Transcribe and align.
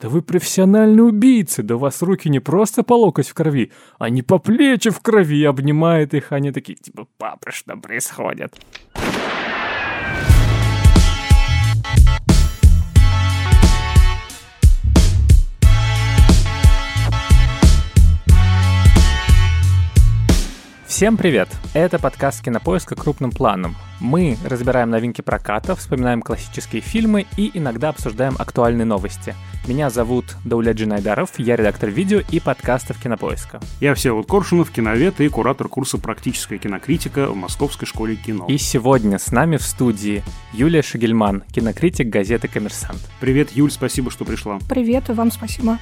Да 0.00 0.08
вы 0.08 0.22
профессиональные 0.22 1.04
убийцы, 1.04 1.62
да 1.62 1.76
у 1.76 1.78
вас 1.78 2.00
руки 2.00 2.30
не 2.30 2.40
просто 2.40 2.82
по 2.82 2.94
локоть 2.94 3.28
в 3.28 3.34
крови, 3.34 3.70
а 3.98 4.08
не 4.08 4.22
по 4.22 4.38
плечи 4.38 4.88
в 4.88 5.00
крови, 5.00 5.44
обнимает 5.44 6.14
их, 6.14 6.32
они 6.32 6.52
такие, 6.52 6.78
типа, 6.78 7.06
папа, 7.18 7.50
что 7.50 7.76
происходит? 7.76 8.54
Всем 21.00 21.16
привет! 21.16 21.48
Это 21.72 21.98
подкаст 21.98 22.44
«Кинопоиска 22.44 22.94
крупным 22.94 23.30
планом». 23.30 23.74
Мы 24.00 24.36
разбираем 24.44 24.90
новинки 24.90 25.22
проката, 25.22 25.74
вспоминаем 25.74 26.20
классические 26.20 26.82
фильмы 26.82 27.24
и 27.38 27.50
иногда 27.54 27.88
обсуждаем 27.88 28.36
актуальные 28.38 28.84
новости. 28.84 29.34
Меня 29.66 29.88
зовут 29.88 30.36
Дауля 30.44 30.74
Джинайдаров, 30.74 31.38
я 31.38 31.56
редактор 31.56 31.88
видео 31.88 32.20
и 32.30 32.38
подкастов 32.38 33.00
«Кинопоиска». 33.02 33.62
Я 33.80 33.94
Всеволод 33.94 34.26
Коршунов, 34.26 34.70
киновед 34.70 35.22
и 35.22 35.28
куратор 35.30 35.70
курса 35.70 35.96
«Практическая 35.96 36.58
кинокритика» 36.58 37.28
в 37.28 37.34
Московской 37.34 37.88
школе 37.88 38.16
кино. 38.16 38.44
И 38.46 38.58
сегодня 38.58 39.18
с 39.18 39.32
нами 39.32 39.56
в 39.56 39.62
студии 39.62 40.22
Юлия 40.52 40.82
Шагельман, 40.82 41.44
кинокритик 41.50 42.10
газеты 42.10 42.46
«Коммерсант». 42.46 43.00
Привет, 43.20 43.52
Юль, 43.52 43.70
спасибо, 43.70 44.10
что 44.10 44.26
пришла. 44.26 44.58
Привет, 44.68 45.08
и 45.08 45.14
вам 45.14 45.30
спасибо. 45.30 45.78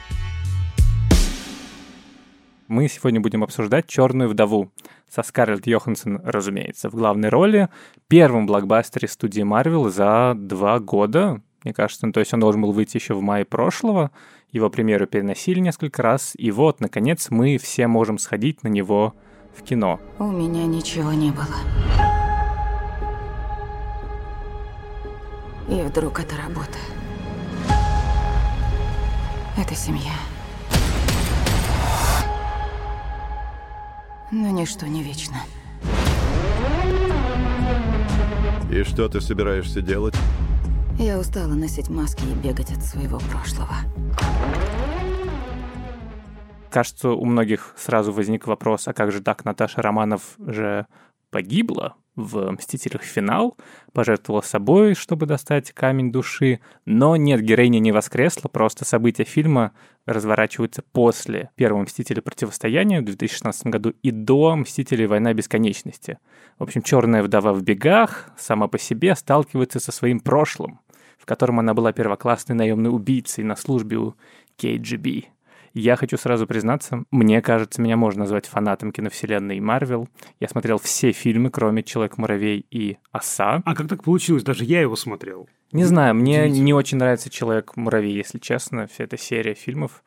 Мы 2.68 2.86
сегодня 2.86 3.18
будем 3.18 3.42
обсуждать 3.42 3.88
«Черную 3.88 4.28
вдову» 4.28 4.70
со 5.08 5.22
Скарлетт 5.22 5.66
Йоханссон, 5.66 6.20
разумеется, 6.24 6.90
в 6.90 6.94
главной 6.94 7.28
роли, 7.28 7.68
первом 8.08 8.46
блокбастере 8.46 9.08
студии 9.08 9.42
Marvel 9.42 9.90
за 9.90 10.34
два 10.36 10.78
года, 10.78 11.40
мне 11.64 11.72
кажется. 11.72 12.06
Ну, 12.06 12.12
то 12.12 12.20
есть 12.20 12.32
он 12.32 12.40
должен 12.40 12.62
был 12.62 12.72
выйти 12.72 12.96
еще 12.96 13.14
в 13.14 13.22
мае 13.22 13.44
прошлого, 13.44 14.10
его 14.52 14.70
премьеру 14.70 15.06
переносили 15.06 15.60
несколько 15.60 16.02
раз, 16.02 16.32
и 16.36 16.50
вот, 16.50 16.80
наконец, 16.80 17.28
мы 17.30 17.58
все 17.58 17.86
можем 17.86 18.18
сходить 18.18 18.62
на 18.62 18.68
него 18.68 19.14
в 19.54 19.62
кино. 19.62 20.00
У 20.18 20.24
меня 20.24 20.66
ничего 20.66 21.12
не 21.12 21.30
было. 21.30 21.46
И 25.68 25.82
вдруг 25.82 26.20
это 26.20 26.34
работа. 26.36 26.78
Это 29.58 29.74
семья. 29.74 30.12
Но 34.30 34.50
ничто 34.50 34.86
не 34.86 35.02
вечно. 35.02 35.36
И 38.70 38.82
что 38.82 39.08
ты 39.08 39.20
собираешься 39.20 39.80
делать? 39.80 40.14
Я 40.98 41.18
устала 41.18 41.54
носить 41.54 41.88
маски 41.88 42.24
и 42.24 42.34
бегать 42.34 42.70
от 42.70 42.84
своего 42.84 43.18
прошлого. 43.18 43.74
Кажется, 46.70 47.10
у 47.10 47.24
многих 47.24 47.74
сразу 47.78 48.12
возник 48.12 48.46
вопрос, 48.46 48.86
а 48.88 48.92
как 48.92 49.10
же 49.10 49.22
так 49.22 49.44
Наташа 49.46 49.80
Романов 49.80 50.34
же 50.38 50.86
погибла 51.30 51.96
в 52.18 52.50
«Мстителях. 52.50 53.02
Финал», 53.02 53.56
пожертвовала 53.92 54.42
собой, 54.42 54.94
чтобы 54.94 55.26
достать 55.26 55.72
камень 55.72 56.10
души, 56.10 56.60
но 56.84 57.16
нет, 57.16 57.40
героиня 57.40 57.78
не 57.78 57.92
воскресла, 57.92 58.48
просто 58.48 58.84
события 58.84 59.24
фильма 59.24 59.72
разворачиваются 60.04 60.82
после 60.82 61.50
первого 61.54 61.82
«Мстителя. 61.82 62.20
Противостояния» 62.20 63.00
в 63.00 63.04
2016 63.04 63.66
году 63.66 63.94
и 64.02 64.10
до 64.10 64.56
«Мстителей. 64.56 65.06
Война 65.06 65.32
бесконечности». 65.32 66.18
В 66.58 66.64
общем, 66.64 66.82
черная 66.82 67.22
вдова 67.22 67.52
в 67.52 67.62
бегах 67.62 68.30
сама 68.36 68.66
по 68.66 68.78
себе 68.78 69.14
сталкивается 69.14 69.78
со 69.78 69.92
своим 69.92 70.18
прошлым, 70.18 70.80
в 71.18 71.24
котором 71.24 71.60
она 71.60 71.72
была 71.72 71.92
первоклассной 71.92 72.56
наемной 72.56 72.90
убийцей 72.90 73.44
на 73.44 73.54
службе 73.54 73.98
у 73.98 74.14
KGB. 74.58 75.26
Я 75.80 75.94
хочу 75.94 76.16
сразу 76.16 76.48
признаться, 76.48 77.04
мне 77.12 77.40
кажется, 77.40 77.80
меня 77.80 77.96
можно 77.96 78.22
назвать 78.22 78.46
фанатом 78.46 78.90
киновселенной 78.90 79.60
Марвел. 79.60 80.08
Я 80.40 80.48
смотрел 80.48 80.78
все 80.78 81.12
фильмы, 81.12 81.50
кроме 81.50 81.84
«Человек-муравей» 81.84 82.66
и 82.68 82.98
«Оса». 83.12 83.62
А 83.64 83.74
как 83.76 83.86
так 83.86 84.02
получилось? 84.02 84.42
Даже 84.42 84.64
я 84.64 84.80
его 84.80 84.96
смотрел. 84.96 85.48
Не 85.70 85.84
знаю, 85.84 86.16
мне 86.16 86.50
не 86.50 86.74
очень 86.74 86.98
нравится 86.98 87.30
«Человек-муравей», 87.30 88.12
если 88.12 88.40
честно, 88.40 88.88
вся 88.88 89.04
эта 89.04 89.16
серия 89.16 89.54
фильмов. 89.54 90.02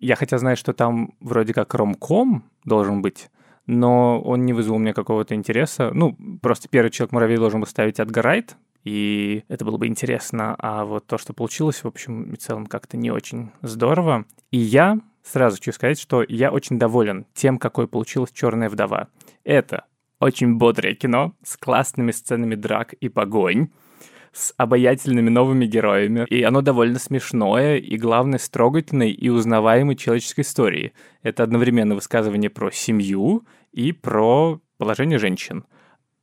Я 0.00 0.16
хотя 0.16 0.38
знаю, 0.38 0.56
что 0.56 0.72
там 0.72 1.14
вроде 1.20 1.54
как 1.54 1.72
ромком 1.74 2.42
должен 2.64 3.00
быть, 3.00 3.30
но 3.68 4.20
он 4.20 4.44
не 4.44 4.52
вызвал 4.52 4.74
у 4.74 4.80
меня 4.80 4.92
какого-то 4.92 5.36
интереса. 5.36 5.92
Ну, 5.94 6.16
просто 6.42 6.68
первый 6.68 6.90
«Человек-муравей» 6.90 7.36
должен 7.36 7.60
был 7.60 7.68
ставить 7.68 8.00
Райт, 8.00 8.56
и 8.82 9.44
это 9.46 9.64
было 9.64 9.76
бы 9.76 9.86
интересно. 9.86 10.56
А 10.58 10.84
вот 10.84 11.06
то, 11.06 11.16
что 11.16 11.32
получилось, 11.32 11.84
в 11.84 11.86
общем 11.86 12.32
и 12.32 12.36
целом, 12.36 12.66
как-то 12.66 12.96
не 12.96 13.12
очень 13.12 13.52
здорово. 13.62 14.24
И 14.50 14.58
я 14.58 14.98
Сразу 15.22 15.56
хочу 15.56 15.72
сказать, 15.72 16.00
что 16.00 16.24
я 16.28 16.50
очень 16.50 16.78
доволен 16.78 17.26
тем, 17.34 17.58
какой 17.58 17.86
получилась 17.86 18.32
«Черная 18.32 18.68
вдова». 18.68 19.08
Это 19.44 19.86
очень 20.18 20.56
бодрое 20.56 20.94
кино 20.94 21.34
с 21.42 21.56
классными 21.56 22.12
сценами 22.12 22.54
драк 22.54 22.92
и 22.94 23.08
погонь, 23.08 23.70
с 24.32 24.54
обаятельными 24.56 25.28
новыми 25.28 25.66
героями, 25.66 26.26
и 26.28 26.42
оно 26.42 26.62
довольно 26.62 26.98
смешное, 26.98 27.76
и, 27.76 27.96
главное, 27.96 28.38
с 28.38 28.48
трогательной 28.48 29.10
и 29.10 29.28
узнаваемой 29.28 29.94
человеческой 29.96 30.40
историей. 30.40 30.92
Это 31.22 31.42
одновременно 31.42 31.94
высказывание 31.94 32.50
про 32.50 32.70
семью 32.70 33.46
и 33.72 33.92
про 33.92 34.60
положение 34.78 35.18
женщин. 35.18 35.64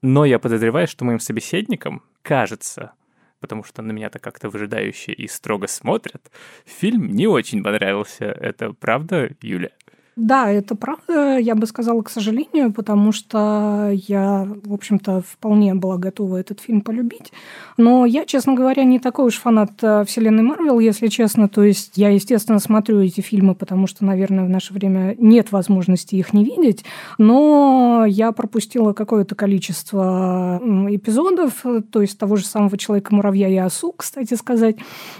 Но 0.02 0.26
я 0.26 0.40
подозреваю, 0.40 0.88
что 0.88 1.06
моим 1.06 1.20
собеседникам 1.20 2.04
кажется, 2.22 2.94
потому 3.40 3.64
что 3.64 3.82
на 3.82 3.92
меня-то 3.92 4.20
как-то 4.20 4.50
выжидающе 4.50 5.12
и 5.14 5.28
строго 5.28 5.68
смотрят. 5.68 6.32
Фильм 6.66 7.08
не 7.08 7.28
очень 7.28 7.64
понравился. 7.64 8.26
Это 8.26 8.74
правда, 8.74 9.30
Юля? 9.42 9.72
Да, 10.20 10.52
это 10.52 10.76
правда, 10.76 11.38
я 11.38 11.56
бы 11.56 11.66
сказала, 11.66 12.02
к 12.02 12.10
сожалению, 12.10 12.74
потому 12.74 13.14
что 13.14 13.90
я, 13.94 14.46
в 14.66 14.74
общем-то, 14.74 15.22
вполне 15.22 15.76
была 15.76 15.96
готова 15.96 16.36
этот 16.36 16.60
фильм 16.60 16.82
полюбить. 16.82 17.32
Но 17.78 18.06
я, 18.06 18.26
честно 18.26 18.54
говоря, 18.54 18.84
не 18.84 19.00
такой 19.00 19.28
уж 19.28 19.36
фанат 19.36 19.72
э, 19.82 20.04
вселенной 20.04 20.44
Марвел, 20.44 20.80
если 20.80 21.08
честно. 21.08 21.48
То 21.48 21.64
есть 21.64 21.94
я, 21.96 22.10
естественно, 22.10 22.60
смотрю 22.60 23.00
эти 23.00 23.22
фильмы, 23.22 23.56
потому 23.56 23.88
что, 23.88 24.04
наверное, 24.04 24.44
в 24.44 24.50
наше 24.50 24.74
время 24.74 25.16
нет 25.18 25.54
возможности 25.54 26.16
их 26.16 26.34
не 26.34 26.44
видеть. 26.44 26.84
Но 27.18 28.04
я 28.06 28.34
пропустила 28.34 28.92
какое-то 28.92 29.36
количество 29.36 30.60
эпизодов, 30.90 31.64
то 31.92 32.02
есть 32.02 32.18
того 32.18 32.36
же 32.36 32.46
самого 32.46 32.78
Человека-муравья 32.78 33.48
и 33.48 33.56
Осу, 33.56 33.94
кстати 33.96 34.34
сказать, 34.34 34.76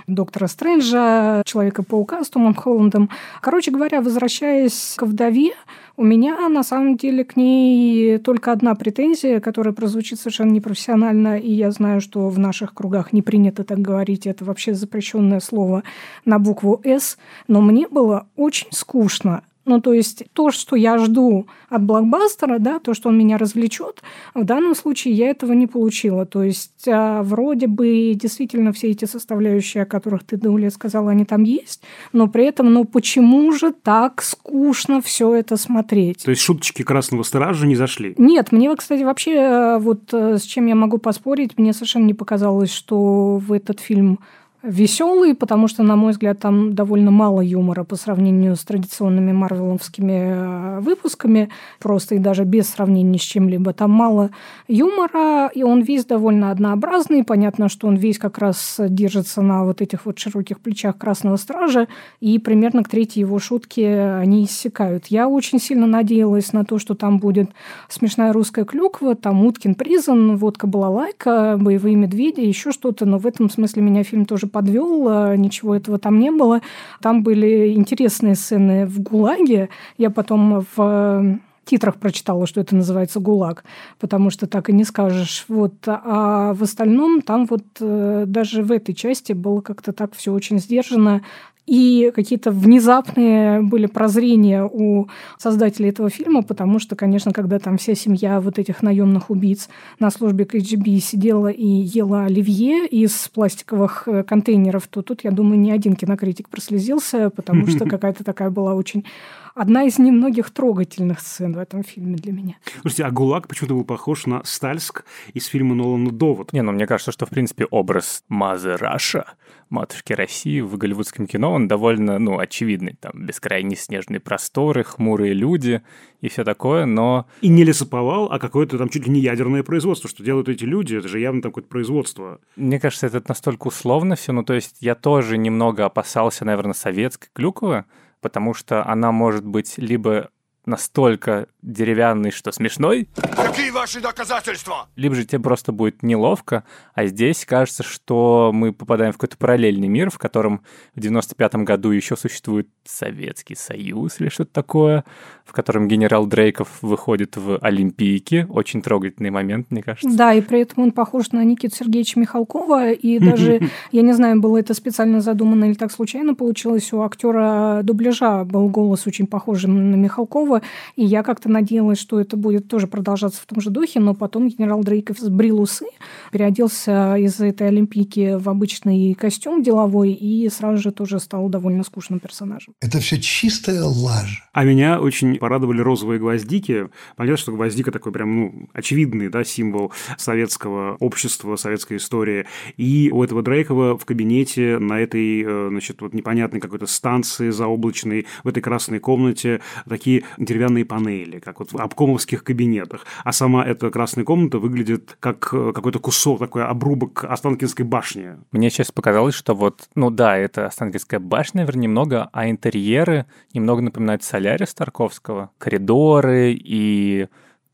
Доктора 0.08 0.48
Стрэнджа, 0.48 1.44
Человека-паука 1.46 2.26
с 2.26 2.30
Томом 2.30 2.54
Холландом. 2.54 3.10
Короче 3.40 3.72
говоря, 3.72 4.02
возвращаясь 4.02 4.89
к 4.96 5.04
вдове, 5.04 5.52
у 5.98 6.04
меня 6.04 6.48
на 6.48 6.64
самом 6.64 6.96
деле 6.96 7.24
к 7.26 7.36
ней 7.36 8.18
только 8.20 8.52
одна 8.52 8.76
претензия, 8.76 9.40
которая 9.40 9.74
прозвучит 9.74 10.20
совершенно 10.20 10.52
непрофессионально, 10.52 11.38
и 11.38 11.52
я 11.52 11.72
знаю, 11.72 12.00
что 12.02 12.30
в 12.30 12.40
наших 12.40 12.74
кругах 12.74 13.12
не 13.12 13.22
принято 13.22 13.64
так 13.64 13.80
говорить, 13.80 14.26
это 14.26 14.46
вообще 14.46 14.74
запрещенное 14.74 15.40
слово 15.40 15.84
на 16.26 16.40
букву 16.40 16.80
«С», 16.84 17.18
но 17.48 17.62
мне 17.62 17.88
было 17.88 18.28
очень 18.36 18.70
скучно 18.72 19.44
ну, 19.70 19.80
то 19.80 19.94
есть 19.94 20.24
то, 20.34 20.50
что 20.50 20.76
я 20.76 20.98
жду 20.98 21.48
от 21.70 21.84
блокбастера, 21.84 22.58
да, 22.58 22.80
то, 22.80 22.96
что 22.96 23.10
он 23.10 23.18
меня 23.18 23.38
развлечет, 23.38 24.02
в 24.34 24.44
данном 24.44 24.74
случае 24.74 25.14
я 25.14 25.30
этого 25.30 25.54
не 25.54 25.68
получила. 25.68 26.26
То 26.26 26.42
есть 26.42 26.88
а, 26.88 27.22
вроде 27.22 27.68
бы 27.68 28.14
действительно 28.16 28.74
все 28.74 28.90
эти 28.90 29.06
составляющие, 29.06 29.84
о 29.84 29.86
которых 29.86 30.24
ты, 30.24 30.38
Дуля, 30.38 30.72
сказала, 30.72 31.12
они 31.12 31.24
там 31.24 31.44
есть, 31.44 31.84
но 32.14 32.28
при 32.28 32.46
этом, 32.46 32.74
ну, 32.74 32.84
почему 32.84 33.52
же 33.52 33.72
так 33.72 34.24
скучно 34.24 35.02
все 35.02 35.36
это 35.36 35.56
смотреть? 35.56 36.24
То 36.24 36.32
есть 36.32 36.42
шуточки 36.42 36.82
Красного 36.82 37.22
Стража 37.22 37.68
не 37.68 37.76
зашли? 37.76 38.16
Нет, 38.18 38.52
мне, 38.52 38.76
кстати, 38.76 39.04
вообще, 39.04 39.34
э, 39.34 39.78
вот 39.78 40.12
э, 40.14 40.40
с 40.40 40.42
чем 40.42 40.66
я 40.66 40.74
могу 40.74 40.98
поспорить, 40.98 41.60
мне 41.60 41.74
совершенно 41.74 42.06
не 42.06 42.16
показалось, 42.16 42.72
что 42.72 43.38
в 43.38 43.54
этот 43.54 43.80
фильм 43.80 44.20
веселый, 44.62 45.36
потому 45.36 45.68
что, 45.70 45.84
на 45.84 45.96
мой 45.96 46.12
взгляд, 46.12 46.40
там 46.40 46.74
довольно 46.74 47.12
мало 47.12 47.40
юмора 47.40 47.86
по 47.86 47.96
сравнению 47.96 48.56
с 48.58 48.60
традиционными 48.60 49.32
марвеловскими 49.32 50.78
э, 50.78 50.80
выпусками, 50.82 51.50
просто 51.80 52.16
и 52.16 52.20
даже 52.20 52.44
без 52.44 52.70
сравнения 52.70 53.18
с 53.18 53.22
чем-либо. 53.22 53.72
Там 53.72 53.92
мало 53.92 54.32
юмора, 54.68 55.48
и 55.48 55.64
он 55.64 55.82
весь 55.82 56.04
довольно 56.06 56.52
однообразный. 56.52 57.24
Понятно, 57.24 57.70
что 57.70 57.88
он 57.88 57.96
весь 57.96 58.20
как 58.20 58.38
раз 58.38 58.76
держится 58.80 59.42
на 59.42 59.64
вот 59.64 59.82
этих 59.82 60.06
вот 60.06 60.20
широких 60.20 60.60
плечах 60.60 60.98
Красного 60.98 61.38
Стража, 61.38 61.88
и 62.20 62.38
примерно 62.38 62.84
к 62.84 62.90
третьей 62.90 63.22
его 63.22 63.40
шутке 63.40 64.02
они 64.20 64.44
иссякают. 64.44 65.08
Я 65.08 65.30
очень 65.30 65.60
сильно 65.60 65.88
надеялась 65.88 66.52
на 66.52 66.66
то, 66.66 66.80
что 66.80 66.96
там 66.96 67.20
будет 67.20 67.50
смешная 67.88 68.34
русская 68.34 68.66
клюква, 68.66 69.16
там 69.16 69.46
Уткин 69.46 69.76
призан, 69.76 70.36
водка 70.36 70.68
была 70.68 70.90
лайка, 70.90 71.58
боевые 71.58 71.96
медведи, 71.96 72.42
еще 72.42 72.72
что-то, 72.72 73.06
но 73.06 73.20
в 73.20 73.26
этом 73.26 73.50
смысле 73.50 73.84
меня 73.84 74.04
фильм 74.04 74.26
тоже 74.26 74.49
подвел, 74.50 75.08
а, 75.08 75.36
ничего 75.36 75.76
этого 75.76 76.00
там 76.00 76.20
не 76.20 76.32
было. 76.32 76.62
Там 77.02 77.24
были 77.24 77.74
интересные 77.74 78.36
сцены 78.36 78.86
в 78.86 79.02
ГУЛАГе. 79.02 79.70
Я 79.98 80.10
потом 80.10 80.66
в 80.76 80.78
э, 80.78 81.38
титрах 81.66 81.98
прочитала, 81.98 82.48
что 82.48 82.62
это 82.62 82.76
называется 82.76 83.20
ГУЛАГ, 83.20 83.64
потому 84.00 84.30
что 84.30 84.48
так 84.48 84.70
и 84.70 84.74
не 84.74 84.84
скажешь. 84.84 85.46
Вот. 85.48 85.74
А 85.86 86.54
в 86.54 86.64
остальном 86.64 87.22
там 87.22 87.46
вот 87.46 87.64
э, 87.80 88.24
даже 88.28 88.64
в 88.64 88.72
этой 88.72 88.94
части 88.94 89.34
было 89.34 89.62
как-то 89.62 89.94
так 89.94 90.14
все 90.16 90.34
очень 90.34 90.60
сдержано. 90.60 91.22
И 91.66 92.12
какие-то 92.16 92.50
внезапные 92.50 93.62
были 93.62 93.86
прозрения 93.86 94.64
у 94.64 95.08
создателей 95.38 95.90
этого 95.90 96.10
фильма, 96.10 96.42
потому 96.42 96.80
что, 96.80 96.96
конечно, 96.96 97.32
когда 97.32 97.60
там 97.60 97.78
вся 97.78 97.94
семья 97.94 98.42
вот 98.42 98.58
этих 98.58 98.82
наемных 98.82 99.30
убийц 99.30 99.70
на 100.00 100.10
службе 100.10 100.46
КГБ 100.46 101.00
сидела 101.00 101.50
и 101.50 101.68
ела 101.68 102.26
оливье 102.26 102.88
из 102.88 103.30
пластиковых 103.30 104.08
э, 104.08 104.24
контейнеров, 104.24 104.88
то 104.88 105.04
тут, 105.04 105.24
я 105.24 105.30
думаю, 105.30 105.60
ни 105.60 105.70
один 105.70 105.96
кинокритик 105.96 106.50
прослезился, 106.50 107.30
потому 107.30 107.68
что 107.68 107.86
какая-то 107.90 108.24
такая 108.24 108.50
была 108.50 108.74
очень 108.74 109.06
одна 109.56 109.84
из 109.84 110.00
немногих 110.00 110.52
трогательных 110.52 111.20
сцен 111.20 111.54
в 111.54 111.58
этом 111.58 111.84
фильме 111.84 112.16
для 112.16 112.32
меня. 112.32 112.56
Слушайте, 112.82 113.06
а 113.06 113.12
ГУЛАГ 113.12 113.48
почему-то 113.48 113.76
был 113.76 113.84
похож 113.84 114.26
на 114.26 114.44
Стальск 114.44 115.06
из 115.34 115.46
фильма 115.46 115.76
Нолана 115.76 116.12
«Довод». 116.12 116.54
Не, 116.54 116.62
ну 116.62 116.72
мне 116.72 116.88
кажется, 116.88 117.12
что, 117.12 117.26
в 117.26 117.30
принципе, 117.30 117.66
образ 117.66 118.24
Мазы 118.28 118.76
Раша, 118.78 119.34
матушки 119.70 120.14
России 120.14 120.62
в 120.62 120.78
голливудском 120.78 121.28
кино, 121.28 121.54
он 121.54 121.68
довольно, 121.68 122.20
ну, 122.20 122.40
очевидный. 122.40 122.98
Там 123.00 123.12
бескрайние 123.16 123.78
снежные 123.78 124.20
просторы, 124.20 124.84
хмурые 124.84 125.34
люди 125.34 125.82
и 126.22 126.30
все 126.30 126.44
такое, 126.44 126.86
но... 126.86 127.28
И 127.42 127.48
не 127.48 127.64
лесоповал, 127.64 128.32
а 128.32 128.40
какое-то 128.40 128.78
там 128.78 128.90
чуть 128.90 129.08
ли 129.08 129.14
не 129.14 129.20
ядерное 129.20 129.64
производство. 129.64 130.10
Что 130.10 130.24
делают 130.24 130.50
эти 130.50 130.66
люди? 130.66 130.96
Это 130.96 131.08
же 131.08 131.20
явно 131.20 131.42
там 131.42 131.52
какое-то 131.52 131.70
производство. 131.70 132.40
Мне 132.56 132.80
кажется, 132.80 133.08
это 133.08 133.24
настолько 133.28 133.68
условно 133.68 134.16
все. 134.16 134.32
Ну, 134.32 134.44
то 134.44 134.54
есть 134.54 134.78
я 134.80 134.96
тоже 134.96 135.38
немного 135.38 135.86
опасался, 135.86 136.46
наверное, 136.46 136.74
советской 136.74 137.30
Клюкова, 137.34 137.86
потому 138.22 138.54
что 138.54 138.86
она 138.86 139.12
может 139.12 139.46
быть 139.46 139.78
либо 139.78 140.30
настолько 140.66 141.48
деревянный, 141.62 142.32
что 142.32 142.52
смешной. 142.52 143.10
Какие 143.36 143.72
ваши 143.72 144.00
доказательства? 144.00 144.88
Либо 144.96 145.16
же 145.16 145.26
тебе 145.26 145.40
просто 145.40 145.72
будет 145.72 146.04
неловко, 146.04 146.64
а 146.94 147.06
здесь 147.08 147.46
кажется, 147.46 147.84
что 147.84 148.52
мы 148.54 148.72
попадаем 148.72 149.12
в 149.12 149.18
какой-то 149.18 149.38
параллельный 149.38 149.88
мир, 149.88 150.10
в 150.10 150.18
котором 150.18 150.64
в 150.96 151.00
95-м 151.00 151.66
году 151.66 151.92
еще 151.92 152.16
существует 152.16 152.70
Советский 152.90 153.56
Союз 153.56 154.20
или 154.20 154.30
что-то 154.30 154.52
такое, 154.52 155.04
в 155.46 155.52
котором 155.52 155.88
генерал 155.88 156.26
Дрейков 156.26 156.80
выходит 156.82 157.38
в 157.38 157.58
Олимпийке. 157.60 158.46
Очень 158.50 158.82
трогательный 158.82 159.30
момент, 159.30 159.68
мне 159.70 159.82
кажется. 159.82 160.16
Да, 160.16 160.34
и 160.34 160.42
при 160.42 160.62
этом 160.62 160.84
он 160.84 160.92
похож 160.92 161.32
на 161.32 161.44
Никиту 161.44 161.76
Сергеевича 161.76 162.20
Михалкова, 162.20 162.92
и 162.92 163.20
даже, 163.20 163.62
я 163.92 164.02
не 164.02 164.14
знаю, 164.14 164.40
было 164.42 164.58
это 164.58 164.74
специально 164.74 165.22
задумано 165.22 165.66
или 165.66 165.74
так 165.74 165.92
случайно 165.92 166.36
получилось, 166.36 166.92
у 166.94 167.02
актера 167.02 167.82
дубляжа 167.84 168.44
был 168.44 168.70
голос 168.70 169.08
очень 169.08 169.28
похожий 169.28 169.70
на 169.70 169.96
Михалкова, 169.96 170.62
и 170.96 171.06
я 171.06 171.24
как-то 171.24 171.50
надеялась, 171.50 172.00
что 172.00 172.20
это 172.20 172.38
будет 172.38 172.68
тоже 172.68 172.88
продолжаться 172.88 173.42
в 173.42 173.46
том 173.46 173.62
же 173.62 173.70
духе, 173.70 174.00
но 174.00 174.14
потом 174.14 174.48
генерал 174.48 174.84
Дрейков 174.84 175.20
сбрил 175.20 175.62
усы, 175.62 175.86
переоделся 176.32 177.16
из 177.16 177.40
этой 177.40 177.68
Олимпийки 177.68 178.36
в 178.38 178.50
обычный 178.50 179.14
костюм 179.14 179.64
деловой 179.64 180.12
и 180.12 180.50
сразу 180.50 180.82
же 180.82 180.92
тоже 180.92 181.20
стал 181.20 181.50
довольно 181.50 181.84
скучным 181.84 182.20
персонажем. 182.20 182.74
Это 182.82 183.02
все 183.02 183.20
чистая 183.20 183.84
лажа. 183.84 184.42
А 184.54 184.64
меня 184.64 185.02
очень 185.02 185.38
порадовали 185.38 185.82
розовые 185.82 186.18
гвоздики. 186.18 186.88
Понятно, 187.18 187.36
что 187.36 187.52
гвоздика 187.52 187.92
такой 187.92 188.14
прям, 188.14 188.40
ну, 188.40 188.70
очевидный, 188.72 189.28
да, 189.28 189.44
символ 189.44 189.92
советского 190.18 190.96
общества, 191.02 191.58
советской 191.58 191.98
истории. 191.98 192.46
И 192.78 193.10
у 193.12 193.22
этого 193.22 193.42
Дрейкова 193.42 193.98
в 193.98 194.06
кабинете 194.06 194.80
на 194.80 195.00
этой, 195.02 195.44
э, 195.44 195.68
значит, 195.70 196.02
вот 196.02 196.14
непонятной 196.14 196.62
какой-то 196.62 196.88
станции 196.88 197.50
заоблачной, 197.50 198.28
в 198.46 198.48
этой 198.48 198.62
красной 198.62 199.00
комнате 199.00 199.60
такие 199.88 200.24
деревянные 200.38 200.86
панели, 200.86 201.40
как 201.40 201.60
вот 201.60 201.74
в 201.74 201.78
обкомовских 201.78 202.46
кабинетах. 202.46 203.06
А 203.26 203.34
сама 203.34 203.66
эта 203.66 203.90
красная 203.90 204.24
комната 204.24 204.58
выглядит 204.58 205.18
как 205.20 205.50
э, 205.52 205.74
какой-то 205.76 206.00
кусок, 206.00 206.40
такой 206.40 206.64
обрубок 206.64 207.26
Останкинской 207.26 207.86
башни. 207.86 208.38
Мне 208.54 208.70
сейчас 208.70 208.94
показалось, 208.94 209.36
что 209.36 209.54
вот, 209.54 209.90
ну 209.96 210.10
да, 210.10 210.38
это 210.38 210.68
Останкинская 210.68 211.20
башня, 211.20 211.62
наверное, 211.62 211.84
немного, 211.84 212.30
а 212.32 212.50
интерьеры 212.70 213.26
немного 213.54 213.82
напоминают 213.82 214.24
Солярис 214.24 214.74
Тарковского. 214.74 215.50
Коридоры 215.58 216.54
и 216.54 217.28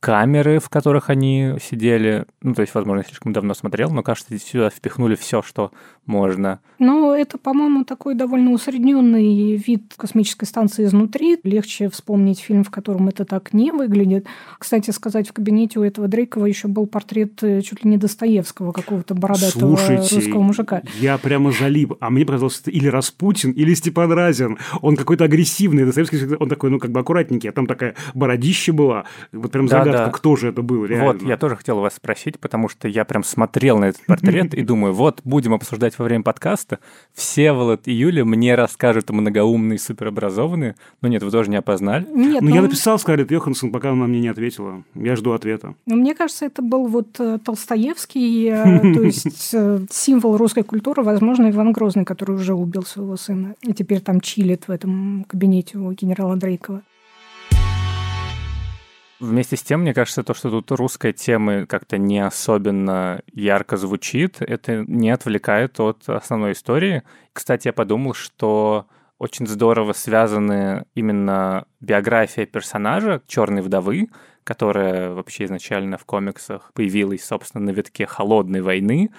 камеры, 0.05 0.59
в 0.59 0.69
которых 0.69 1.09
они 1.09 1.55
сидели. 1.59 2.25
Ну, 2.43 2.53
то 2.53 2.61
есть, 2.61 2.75
возможно, 2.75 2.99
я 2.99 3.07
слишком 3.07 3.33
давно 3.33 3.55
смотрел, 3.55 3.89
но, 3.89 4.03
кажется, 4.03 4.37
сюда 4.37 4.69
впихнули 4.69 5.15
все, 5.15 5.41
что 5.41 5.71
можно. 6.05 6.59
Ну, 6.77 7.11
это, 7.11 7.39
по-моему, 7.39 7.85
такой 7.85 8.13
довольно 8.13 8.51
усредненный 8.51 9.55
вид 9.55 9.95
космической 9.97 10.45
станции 10.45 10.85
изнутри. 10.85 11.39
Легче 11.43 11.89
вспомнить 11.89 12.39
фильм, 12.39 12.63
в 12.63 12.69
котором 12.69 13.07
это 13.07 13.25
так 13.25 13.51
не 13.51 13.71
выглядит. 13.71 14.27
Кстати 14.59 14.91
сказать, 14.91 15.27
в 15.27 15.33
кабинете 15.33 15.79
у 15.79 15.83
этого 15.83 16.07
Дрейкова 16.07 16.45
еще 16.45 16.67
был 16.67 16.85
портрет 16.85 17.41
э, 17.41 17.61
чуть 17.61 17.83
ли 17.83 17.89
не 17.89 17.97
Достоевского, 17.97 18.73
какого-то 18.73 19.15
бородатого 19.15 19.75
Слушайте, 19.75 20.17
русского 20.17 20.41
мужика. 20.43 20.83
Я 20.99 21.17
прямо 21.17 21.51
залип. 21.51 21.95
А 21.99 22.11
мне 22.11 22.27
показалось, 22.27 22.61
это 22.61 22.69
или 22.69 22.87
Распутин, 22.89 23.53
или 23.53 23.73
Степан 23.73 24.11
Разин. 24.11 24.59
Он 24.83 24.97
какой-то 24.97 25.23
агрессивный. 25.23 25.83
Достоевский, 25.83 26.35
он 26.39 26.47
такой, 26.47 26.69
ну, 26.69 26.77
как 26.77 26.91
бы 26.91 26.99
аккуратненький. 26.99 27.49
А 27.49 27.53
там 27.53 27.65
такая 27.65 27.95
бородища 28.13 28.71
была. 28.71 29.05
Вот 29.31 29.51
прям 29.51 29.65
Да, 29.65 29.83
загадка, 29.83 29.94
да. 29.97 30.09
кто 30.11 30.35
же 30.35 30.49
это 30.49 30.61
был, 30.61 30.85
реально. 30.85 31.13
Вот, 31.13 31.21
я 31.21 31.37
тоже 31.37 31.55
хотел 31.55 31.79
вас 31.79 31.95
спросить, 31.95 32.39
потому 32.39 32.69
что 32.69 32.87
я 32.87 33.05
прям 33.05 33.23
смотрел 33.23 33.77
на 33.77 33.85
этот 33.85 34.05
портрет 34.05 34.53
и 34.53 34.61
думаю, 34.61 34.93
вот, 34.93 35.21
будем 35.23 35.53
обсуждать 35.53 35.97
во 35.99 36.05
время 36.05 36.23
подкаста. 36.23 36.79
Всеволод 37.13 37.87
и 37.87 37.93
Юля 37.93 38.25
мне 38.25 38.55
расскажут 38.55 39.09
многоумные, 39.09 39.79
суперобразованные. 39.79 40.75
Но 41.01 41.07
нет, 41.07 41.23
вы 41.23 41.31
тоже 41.31 41.49
не 41.49 41.57
опознали. 41.57 42.05
Нет, 42.11 42.41
Ну, 42.41 42.49
я 42.49 42.55
ну, 42.55 42.61
написал 42.63 42.99
Скарлетт 42.99 43.31
Йоханссон, 43.31 43.71
пока 43.71 43.91
она 43.91 44.07
мне 44.07 44.21
не 44.21 44.27
ответила. 44.27 44.83
Я 44.93 45.15
жду 45.15 45.31
ответа. 45.33 45.75
ну, 45.85 45.95
мне 45.95 46.15
кажется, 46.15 46.45
это 46.45 46.61
был 46.61 46.87
вот 46.87 47.19
э, 47.19 47.39
Толстоевский, 47.43 48.49
э, 48.49 48.93
то 48.93 49.01
есть 49.01 49.53
э, 49.53 49.79
символ 49.89 50.37
русской 50.37 50.63
культуры, 50.63 51.03
возможно, 51.03 51.49
Иван 51.49 51.71
Грозный, 51.71 52.05
который 52.05 52.35
уже 52.35 52.53
убил 52.53 52.83
своего 52.83 53.15
сына. 53.17 53.55
И 53.61 53.73
теперь 53.73 54.01
там 54.01 54.21
чилит 54.21 54.67
в 54.67 54.71
этом 54.71 55.25
кабинете 55.27 55.77
у 55.77 55.91
генерала 55.91 56.35
Дрейкова. 56.35 56.81
Вместе 59.19 59.55
с 59.55 59.63
тем, 59.63 59.81
мне 59.81 59.93
кажется, 59.93 60.23
то, 60.23 60.33
что 60.33 60.49
тут 60.49 60.71
русская 60.71 61.13
тема 61.13 61.65
как-то 61.65 61.97
не 61.97 62.19
особенно 62.19 63.21
ярко 63.31 63.77
звучит, 63.77 64.41
это 64.41 64.83
не 64.87 65.09
отвлекает 65.09 65.79
от 65.79 66.09
основной 66.09 66.51
истории. 66.51 67.03
Кстати, 67.31 67.67
я 67.67 67.73
подумал, 67.73 68.13
что 68.13 68.87
очень 69.17 69.47
здорово 69.47 69.93
связаны 69.93 70.85
именно 70.95 71.65
биография 71.79 72.45
персонажа 72.45 73.21
Черной 73.25 73.61
вдовы, 73.61 74.09
которая 74.43 75.11
вообще 75.11 75.45
изначально 75.45 75.97
в 75.97 76.03
комиксах 76.03 76.71
появилась, 76.73 77.23
собственно, 77.23 77.65
на 77.65 77.69
витке 77.69 78.05
холодной 78.05 78.61
войны, 78.61 79.11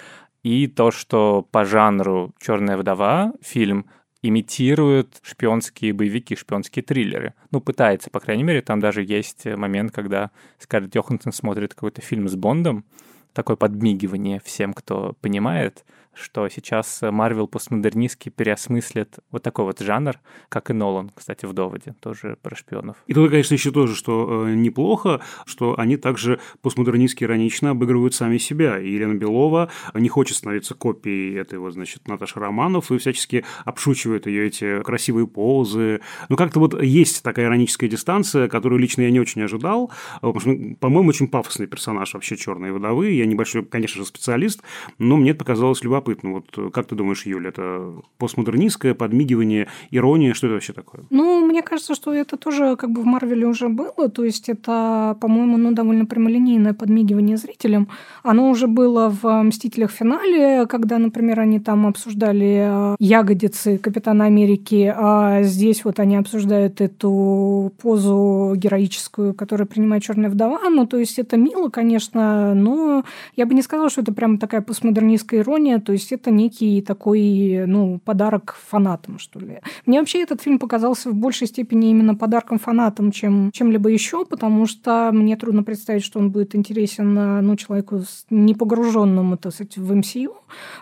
и 0.42 0.66
то, 0.66 0.90
что 0.90 1.42
по 1.50 1.64
жанру 1.64 2.34
Черная 2.38 2.76
вдова 2.76 3.32
фильм 3.40 3.86
имитирует 4.28 5.20
шпионские 5.22 5.92
боевики, 5.92 6.36
шпионские 6.36 6.82
триллеры. 6.82 7.34
Ну, 7.50 7.60
пытается, 7.60 8.10
по 8.10 8.20
крайней 8.20 8.42
мере. 8.42 8.62
Там 8.62 8.80
даже 8.80 9.02
есть 9.02 9.44
момент, 9.46 9.92
когда 9.92 10.30
Скарлетт 10.58 10.94
Йоханссон 10.94 11.32
смотрит 11.32 11.74
какой-то 11.74 12.00
фильм 12.00 12.28
с 12.28 12.36
Бондом, 12.36 12.84
такое 13.32 13.56
подмигивание 13.56 14.40
всем, 14.44 14.72
кто 14.72 15.14
понимает, 15.20 15.84
что 16.16 16.48
сейчас 16.48 17.00
Марвел 17.02 17.46
постмодернистски 17.46 18.30
переосмыслит 18.30 19.18
вот 19.30 19.42
такой 19.42 19.66
вот 19.66 19.80
жанр, 19.80 20.16
как 20.48 20.70
и 20.70 20.72
Нолан, 20.72 21.10
кстати, 21.14 21.44
в 21.44 21.52
«Доводе», 21.52 21.94
тоже 22.00 22.38
про 22.42 22.56
шпионов. 22.56 22.96
И 23.06 23.14
тут, 23.14 23.30
конечно, 23.30 23.54
еще 23.54 23.70
тоже, 23.70 23.94
что 23.94 24.46
э, 24.46 24.54
неплохо, 24.54 25.20
что 25.44 25.78
они 25.78 25.96
также 25.96 26.40
постмодернистски 26.62 27.24
иронично 27.24 27.70
обыгрывают 27.70 28.14
сами 28.14 28.38
себя. 28.38 28.78
И 28.78 28.90
Елена 28.90 29.14
Белова 29.14 29.70
не 29.94 30.08
хочет 30.08 30.36
становиться 30.36 30.74
копией 30.74 31.38
этой 31.38 31.58
вот, 31.58 31.74
значит, 31.74 32.08
Наташи 32.08 32.40
Романов 32.40 32.90
и 32.90 32.98
всячески 32.98 33.44
обшучивает 33.64 34.26
ее 34.26 34.46
эти 34.46 34.82
красивые 34.82 35.26
позы. 35.26 36.00
Ну, 36.28 36.36
как-то 36.36 36.60
вот 36.60 36.80
есть 36.82 37.22
такая 37.22 37.46
ироническая 37.46 37.90
дистанция, 37.90 38.48
которую 38.48 38.80
лично 38.80 39.02
я 39.02 39.10
не 39.10 39.20
очень 39.20 39.42
ожидал. 39.42 39.90
Э, 40.22 40.32
Потому 40.32 40.40
что, 40.40 40.76
по-моему, 40.80 41.08
очень 41.10 41.28
пафосный 41.28 41.66
персонаж 41.66 42.14
вообще 42.14 42.36
черной 42.36 42.72
вдовы. 42.72 43.10
Я 43.10 43.26
небольшой, 43.26 43.64
конечно 43.64 44.00
же, 44.00 44.06
специалист, 44.06 44.62
но 44.98 45.16
мне 45.16 45.30
это 45.30 45.40
показалось 45.40 45.82
любопытно. 45.82 46.05
Вот 46.22 46.46
э, 46.56 46.70
как 46.70 46.86
ты 46.86 46.94
думаешь, 46.94 47.26
Юля, 47.26 47.48
это 47.48 47.94
постмодернистское 48.18 48.94
подмигивание, 48.94 49.68
ирония, 49.90 50.34
что 50.34 50.46
это 50.46 50.54
вообще 50.54 50.72
такое? 50.72 51.02
Ну, 51.10 51.44
мне 51.46 51.62
кажется, 51.62 51.94
что 51.94 52.12
это 52.12 52.36
тоже 52.36 52.76
как 52.76 52.90
бы 52.90 53.02
в 53.02 53.06
Марвеле 53.06 53.46
уже 53.46 53.68
было. 53.68 54.08
То 54.08 54.24
есть 54.24 54.48
это, 54.48 55.16
по-моему, 55.20 55.56
ну, 55.56 55.72
довольно 55.72 56.06
прямолинейное 56.06 56.74
подмигивание 56.74 57.36
зрителям. 57.36 57.88
Оно 58.22 58.50
уже 58.50 58.66
было 58.66 59.08
в 59.08 59.42
«Мстителях. 59.42 59.90
Финале», 59.96 60.66
когда, 60.66 60.98
например, 60.98 61.40
они 61.40 61.60
там 61.60 61.86
обсуждали 61.86 62.92
э, 62.92 62.96
ягодицы 62.98 63.78
Капитана 63.78 64.24
Америки, 64.24 64.92
а 64.94 65.42
здесь 65.42 65.84
вот 65.84 66.00
они 66.00 66.16
обсуждают 66.16 66.80
эту 66.80 67.72
позу 67.80 68.54
героическую, 68.56 69.34
которую 69.34 69.66
принимает 69.66 70.02
Черная 70.02 70.30
вдова. 70.30 70.68
Ну, 70.68 70.86
то 70.86 70.98
есть 70.98 71.18
это 71.18 71.36
мило, 71.36 71.68
конечно, 71.68 72.54
но 72.54 73.04
я 73.36 73.46
бы 73.46 73.54
не 73.54 73.62
сказала, 73.62 73.90
что 73.90 74.02
это 74.02 74.12
прям 74.12 74.38
такая 74.38 74.60
постмодернистская 74.60 75.40
ирония. 75.40 75.78
То 75.78 75.92
есть 75.96 76.12
это 76.12 76.30
некий 76.30 76.80
такой, 76.82 77.64
ну, 77.66 78.00
подарок 78.04 78.56
фанатам, 78.68 79.18
что 79.18 79.40
ли. 79.40 79.60
Мне 79.84 79.98
вообще 79.98 80.22
этот 80.22 80.42
фильм 80.42 80.58
показался 80.58 81.10
в 81.10 81.14
большей 81.14 81.46
степени 81.46 81.90
именно 81.90 82.14
подарком 82.14 82.58
фанатам, 82.58 83.10
чем 83.10 83.50
чем-либо 83.52 83.88
еще, 83.88 84.24
потому 84.24 84.66
что 84.66 85.10
мне 85.12 85.36
трудно 85.36 85.62
представить, 85.62 86.04
что 86.04 86.18
он 86.18 86.30
будет 86.30 86.54
интересен, 86.54 87.14
ну, 87.46 87.56
человеку 87.56 88.02
не 88.30 88.54
погруженному, 88.54 89.36
так 89.36 89.52
сказать, 89.52 89.76
в 89.76 89.92
MCU, 89.92 90.32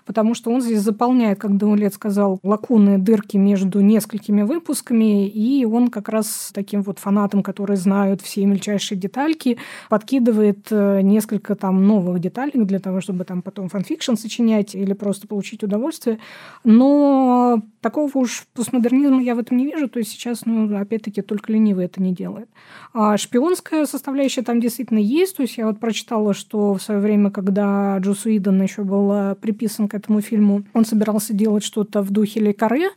потому 0.04 0.34
что 0.34 0.50
он 0.50 0.60
здесь 0.60 0.80
заполняет, 0.80 1.38
как 1.38 1.56
Даулет 1.56 1.94
сказал, 1.94 2.38
лакуны, 2.42 2.98
дырки 2.98 3.36
между 3.36 3.80
несколькими 3.80 4.42
выпусками, 4.42 5.28
и 5.28 5.64
он 5.64 5.88
как 5.88 6.08
раз 6.08 6.50
таким 6.52 6.82
вот 6.82 6.98
фанатам, 6.98 7.42
которые 7.42 7.76
знают 7.76 8.20
все 8.20 8.44
мельчайшие 8.46 8.98
детальки, 8.98 9.58
подкидывает 9.88 10.68
э, 10.70 11.00
несколько 11.02 11.54
там 11.54 11.86
новых 11.86 12.20
деталей 12.20 12.64
для 12.64 12.78
того, 12.78 13.00
чтобы 13.00 13.24
там 13.24 13.42
потом 13.42 13.68
fan 13.68 13.82
fiction 13.82 14.14
сочинять 14.14 14.74
или 14.74 14.92
просто 15.04 15.28
получить 15.28 15.62
удовольствие. 15.62 16.18
Но 16.64 17.60
такого 17.82 18.10
уж 18.14 18.46
постмодернизма 18.54 19.22
я 19.22 19.34
в 19.34 19.38
этом 19.38 19.58
не 19.58 19.66
вижу. 19.66 19.86
То 19.86 19.98
есть 19.98 20.10
сейчас, 20.12 20.46
ну, 20.46 20.74
опять-таки, 20.78 21.20
только 21.20 21.52
ленивый 21.52 21.84
это 21.84 22.00
не 22.00 22.14
делает. 22.14 22.48
А 22.94 23.18
шпионская 23.18 23.84
составляющая 23.84 24.40
там 24.40 24.60
действительно 24.60 24.98
есть. 24.98 25.36
То 25.36 25.42
есть 25.42 25.58
я 25.58 25.66
вот 25.66 25.78
прочитала, 25.78 26.32
что 26.32 26.72
в 26.72 26.80
свое 26.80 27.00
время, 27.00 27.30
когда 27.30 27.98
Джосс 27.98 28.14
Уидон 28.24 28.62
еще 28.62 28.82
был 28.82 29.12
э, 29.12 29.34
приписан 29.34 29.88
к 29.88 29.94
этому 29.94 30.22
фильму, 30.22 30.62
он 30.72 30.86
собирался 30.86 31.34
делать 31.34 31.64
что-то 31.64 32.00
в 32.00 32.10
духе 32.10 32.40
Ле 32.40 32.54
Каре, 32.54 32.88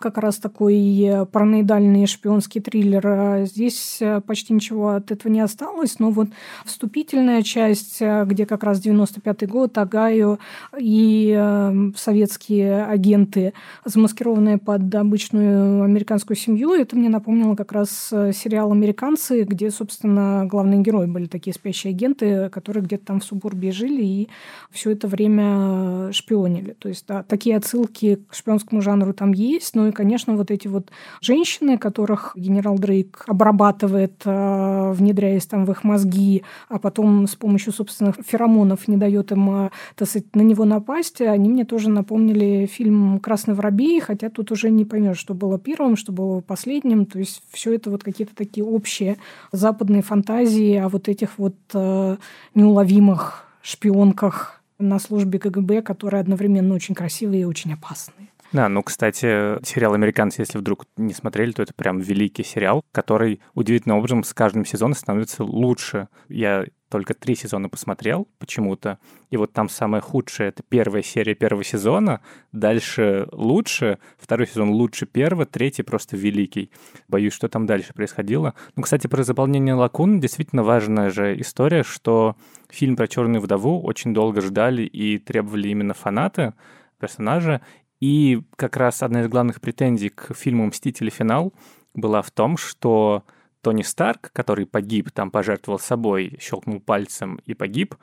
как 0.00 0.16
раз 0.18 0.38
такой 0.38 0.76
э, 1.02 1.26
параноидальный 1.26 2.06
шпионский 2.06 2.60
триллер. 2.60 3.06
А 3.06 3.44
здесь 3.44 3.98
э, 4.00 4.20
почти 4.22 4.54
ничего 4.54 4.90
от 4.90 5.10
этого 5.10 5.30
не 5.30 5.40
осталось, 5.40 5.98
но 5.98 6.10
вот 6.10 6.28
вступительная 6.64 7.42
часть, 7.42 7.98
э, 8.00 8.24
где 8.24 8.46
как 8.46 8.64
раз 8.64 8.84
95-й 8.84 9.46
год, 9.46 9.76
Агаю 9.76 10.40
и 10.78 11.90
советские 11.96 12.84
агенты, 12.84 13.52
замаскированные 13.84 14.58
под 14.58 14.92
обычную 14.94 15.84
американскую 15.84 16.36
семью, 16.36 16.72
это 16.72 16.96
мне 16.96 17.10
напомнило 17.10 17.54
как 17.54 17.72
раз 17.72 18.08
сериал 18.08 18.72
«Американцы», 18.72 19.42
где, 19.42 19.70
собственно, 19.70 20.46
главные 20.46 20.80
герои 20.80 21.06
были 21.06 21.26
такие 21.26 21.52
спящие 21.52 21.90
агенты, 21.90 22.48
которые 22.48 22.82
где-то 22.82 23.04
там 23.04 23.20
в 23.20 23.24
субурбе 23.24 23.70
жили 23.70 24.02
и 24.02 24.28
все 24.70 24.92
это 24.92 25.08
время 25.08 26.10
шпионили. 26.12 26.74
То 26.78 26.88
есть 26.88 27.04
да, 27.06 27.22
такие 27.22 27.56
отсылки 27.56 28.18
к 28.28 28.34
шпионскому 28.34 28.80
жанру 28.80 29.12
там 29.12 29.32
есть, 29.32 29.74
но 29.74 29.89
и, 29.90 29.92
конечно, 29.92 30.34
вот 30.34 30.50
эти 30.50 30.68
вот 30.68 30.90
женщины, 31.20 31.78
которых 31.78 32.32
генерал 32.34 32.78
Дрейк 32.78 33.24
обрабатывает, 33.26 34.22
э, 34.24 34.92
внедряясь 34.92 35.46
там 35.46 35.64
в 35.66 35.70
их 35.70 35.84
мозги, 35.84 36.42
а 36.68 36.78
потом 36.78 37.26
с 37.26 37.36
помощью 37.36 37.72
собственных 37.72 38.16
феромонов 38.24 38.88
не 38.88 38.96
дает 38.96 39.32
им, 39.32 39.66
э, 39.66 39.70
так 39.94 40.08
сказать, 40.08 40.34
на 40.34 40.42
него 40.42 40.64
напасть, 40.64 41.20
они 41.20 41.48
мне 41.48 41.64
тоже 41.64 41.90
напомнили 41.90 42.66
фильм 42.66 43.20
«Красный 43.20 43.54
воробей», 43.54 44.00
хотя 44.00 44.30
тут 44.30 44.50
уже 44.50 44.70
не 44.70 44.84
поймешь, 44.84 45.18
что 45.18 45.34
было 45.34 45.58
первым, 45.58 45.96
что 45.96 46.12
было 46.12 46.40
последним. 46.40 47.06
То 47.06 47.18
есть 47.18 47.42
все 47.50 47.74
это 47.74 47.90
вот 47.90 48.02
какие-то 48.02 48.34
такие 48.34 48.64
общие 48.64 49.16
западные 49.52 50.02
фантазии 50.02 50.76
о 50.76 50.88
вот 50.88 51.08
этих 51.08 51.38
вот 51.38 51.56
э, 51.74 52.16
неуловимых 52.54 53.44
шпионках 53.62 54.60
на 54.78 54.98
службе 54.98 55.38
КГБ, 55.38 55.82
которые 55.82 56.20
одновременно 56.20 56.74
очень 56.74 56.94
красивые 56.94 57.42
и 57.42 57.44
очень 57.44 57.72
опасные. 57.74 58.29
Да, 58.52 58.68
ну, 58.68 58.82
кстати, 58.82 59.64
сериал 59.64 59.94
«Американцы», 59.94 60.42
если 60.42 60.58
вдруг 60.58 60.86
не 60.96 61.14
смотрели, 61.14 61.52
то 61.52 61.62
это 61.62 61.72
прям 61.72 62.00
великий 62.00 62.42
сериал, 62.42 62.84
который 62.90 63.40
удивительным 63.54 63.98
образом 63.98 64.24
с 64.24 64.34
каждым 64.34 64.64
сезоном 64.64 64.96
становится 64.96 65.44
лучше. 65.44 66.08
Я 66.28 66.66
только 66.88 67.14
три 67.14 67.36
сезона 67.36 67.68
посмотрел 67.68 68.26
почему-то, 68.40 68.98
и 69.30 69.36
вот 69.36 69.52
там 69.52 69.68
самое 69.68 70.02
худшее— 70.02 70.48
это 70.50 70.64
первая 70.68 71.04
серия 71.04 71.36
первого 71.36 71.62
сезона, 71.62 72.20
дальше 72.50 73.28
лучше, 73.30 74.00
второй 74.18 74.48
сезон 74.48 74.70
лучше 74.70 75.06
первого, 75.06 75.46
третий 75.46 75.84
просто 75.84 76.16
великий. 76.16 76.72
Боюсь, 77.06 77.32
что 77.32 77.48
там 77.48 77.66
дальше 77.66 77.94
происходило. 77.94 78.54
Ну, 78.74 78.82
кстати, 78.82 79.06
про 79.06 79.22
заполнение 79.22 79.74
лакун 79.74 80.18
действительно 80.18 80.64
важная 80.64 81.10
же 81.10 81.40
история, 81.40 81.84
что 81.84 82.34
фильм 82.68 82.96
про 82.96 83.06
черную 83.06 83.40
вдову 83.40 83.80
очень 83.80 84.12
долго 84.12 84.40
ждали 84.40 84.82
и 84.82 85.18
требовали 85.18 85.68
именно 85.68 85.94
фанаты 85.94 86.54
персонажа, 86.98 87.62
и 88.00 88.42
как 88.56 88.76
раз 88.76 89.02
одна 89.02 89.20
из 89.22 89.28
главных 89.28 89.60
претензий 89.60 90.08
к 90.08 90.34
фильму 90.34 90.66
«Мстители. 90.66 91.10
Финал» 91.10 91.52
была 91.94 92.22
в 92.22 92.30
том, 92.30 92.56
что 92.56 93.24
Тони 93.60 93.82
Старк, 93.82 94.30
который 94.32 94.66
погиб, 94.66 95.10
там 95.10 95.30
пожертвовал 95.30 95.78
собой, 95.78 96.38
щелкнул 96.40 96.80
пальцем 96.80 97.40
и 97.44 97.52
погиб, 97.52 97.94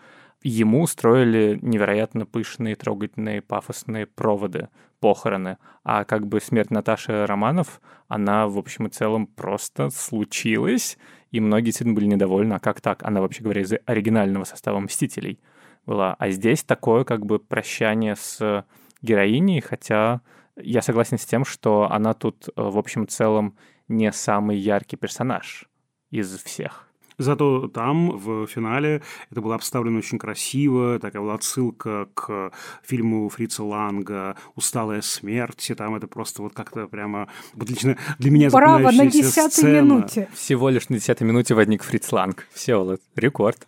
ему 0.43 0.83
устроили 0.83 1.57
невероятно 1.61 2.27
пышные, 2.27 2.75
трогательные, 2.75 3.41
пафосные 3.41 4.05
проводы, 4.05 4.69
похороны. 4.99 5.57
А 5.83 6.03
как 6.03 6.27
бы 6.27 6.39
смерть 6.41 6.69
Наташи 6.69 7.25
Романов, 7.25 7.81
она 8.07 8.47
в 8.47 8.57
общем 8.57 8.85
и 8.85 8.89
целом 8.89 9.25
просто 9.25 9.89
случилась, 9.89 10.97
и 11.31 11.39
многие 11.39 11.65
действительно 11.65 11.95
были 11.95 12.05
недовольны, 12.05 12.53
а 12.53 12.59
как 12.59 12.81
так? 12.81 13.01
Она, 13.03 13.21
вообще 13.21 13.41
говоря, 13.41 13.61
из 13.61 13.73
оригинального 13.85 14.43
состава 14.43 14.79
«Мстителей» 14.79 15.39
была. 15.87 16.15
А 16.19 16.29
здесь 16.29 16.63
такое 16.63 17.03
как 17.03 17.25
бы 17.25 17.39
прощание 17.39 18.15
с 18.15 18.63
героиней, 19.01 19.61
хотя 19.61 20.21
я 20.55 20.81
согласен 20.81 21.17
с 21.17 21.25
тем, 21.25 21.45
что 21.45 21.89
она 21.91 22.13
тут, 22.13 22.49
э, 22.49 22.51
в 22.55 22.77
общем 22.77 23.07
целом, 23.07 23.55
не 23.87 24.11
самый 24.11 24.57
яркий 24.57 24.97
персонаж 24.97 25.65
из 26.09 26.37
всех. 26.41 26.87
Зато 27.19 27.67
там, 27.67 28.11
в 28.11 28.45
финале, 28.45 29.01
это 29.31 29.41
было 29.41 29.55
обставлено 29.55 29.97
очень 29.97 30.19
красиво, 30.19 30.99
такая 30.99 31.19
была 31.19 31.33
отсылка 31.33 32.07
к 32.13 32.51
фильму 32.83 33.27
Фрица 33.29 33.63
Ланга 33.63 34.37
«Усталая 34.55 35.01
смерть», 35.01 35.67
и 35.71 35.73
там 35.73 35.95
это 35.95 36.05
просто 36.05 36.43
вот 36.43 36.53
как-то 36.53 36.85
прямо 36.87 37.27
вот 37.53 37.69
лично 37.71 37.97
для 38.19 38.29
меня 38.29 38.51
Браво, 38.51 38.91
на 38.91 39.07
десятой 39.07 39.81
минуте. 39.81 40.29
Всего 40.35 40.69
лишь 40.69 40.89
на 40.89 40.97
десятой 40.97 41.23
минуте 41.23 41.55
возник 41.55 41.81
Фриц 41.81 42.11
Ланг. 42.11 42.47
Все, 42.53 42.83
вот, 42.83 43.01
рекорд. 43.15 43.67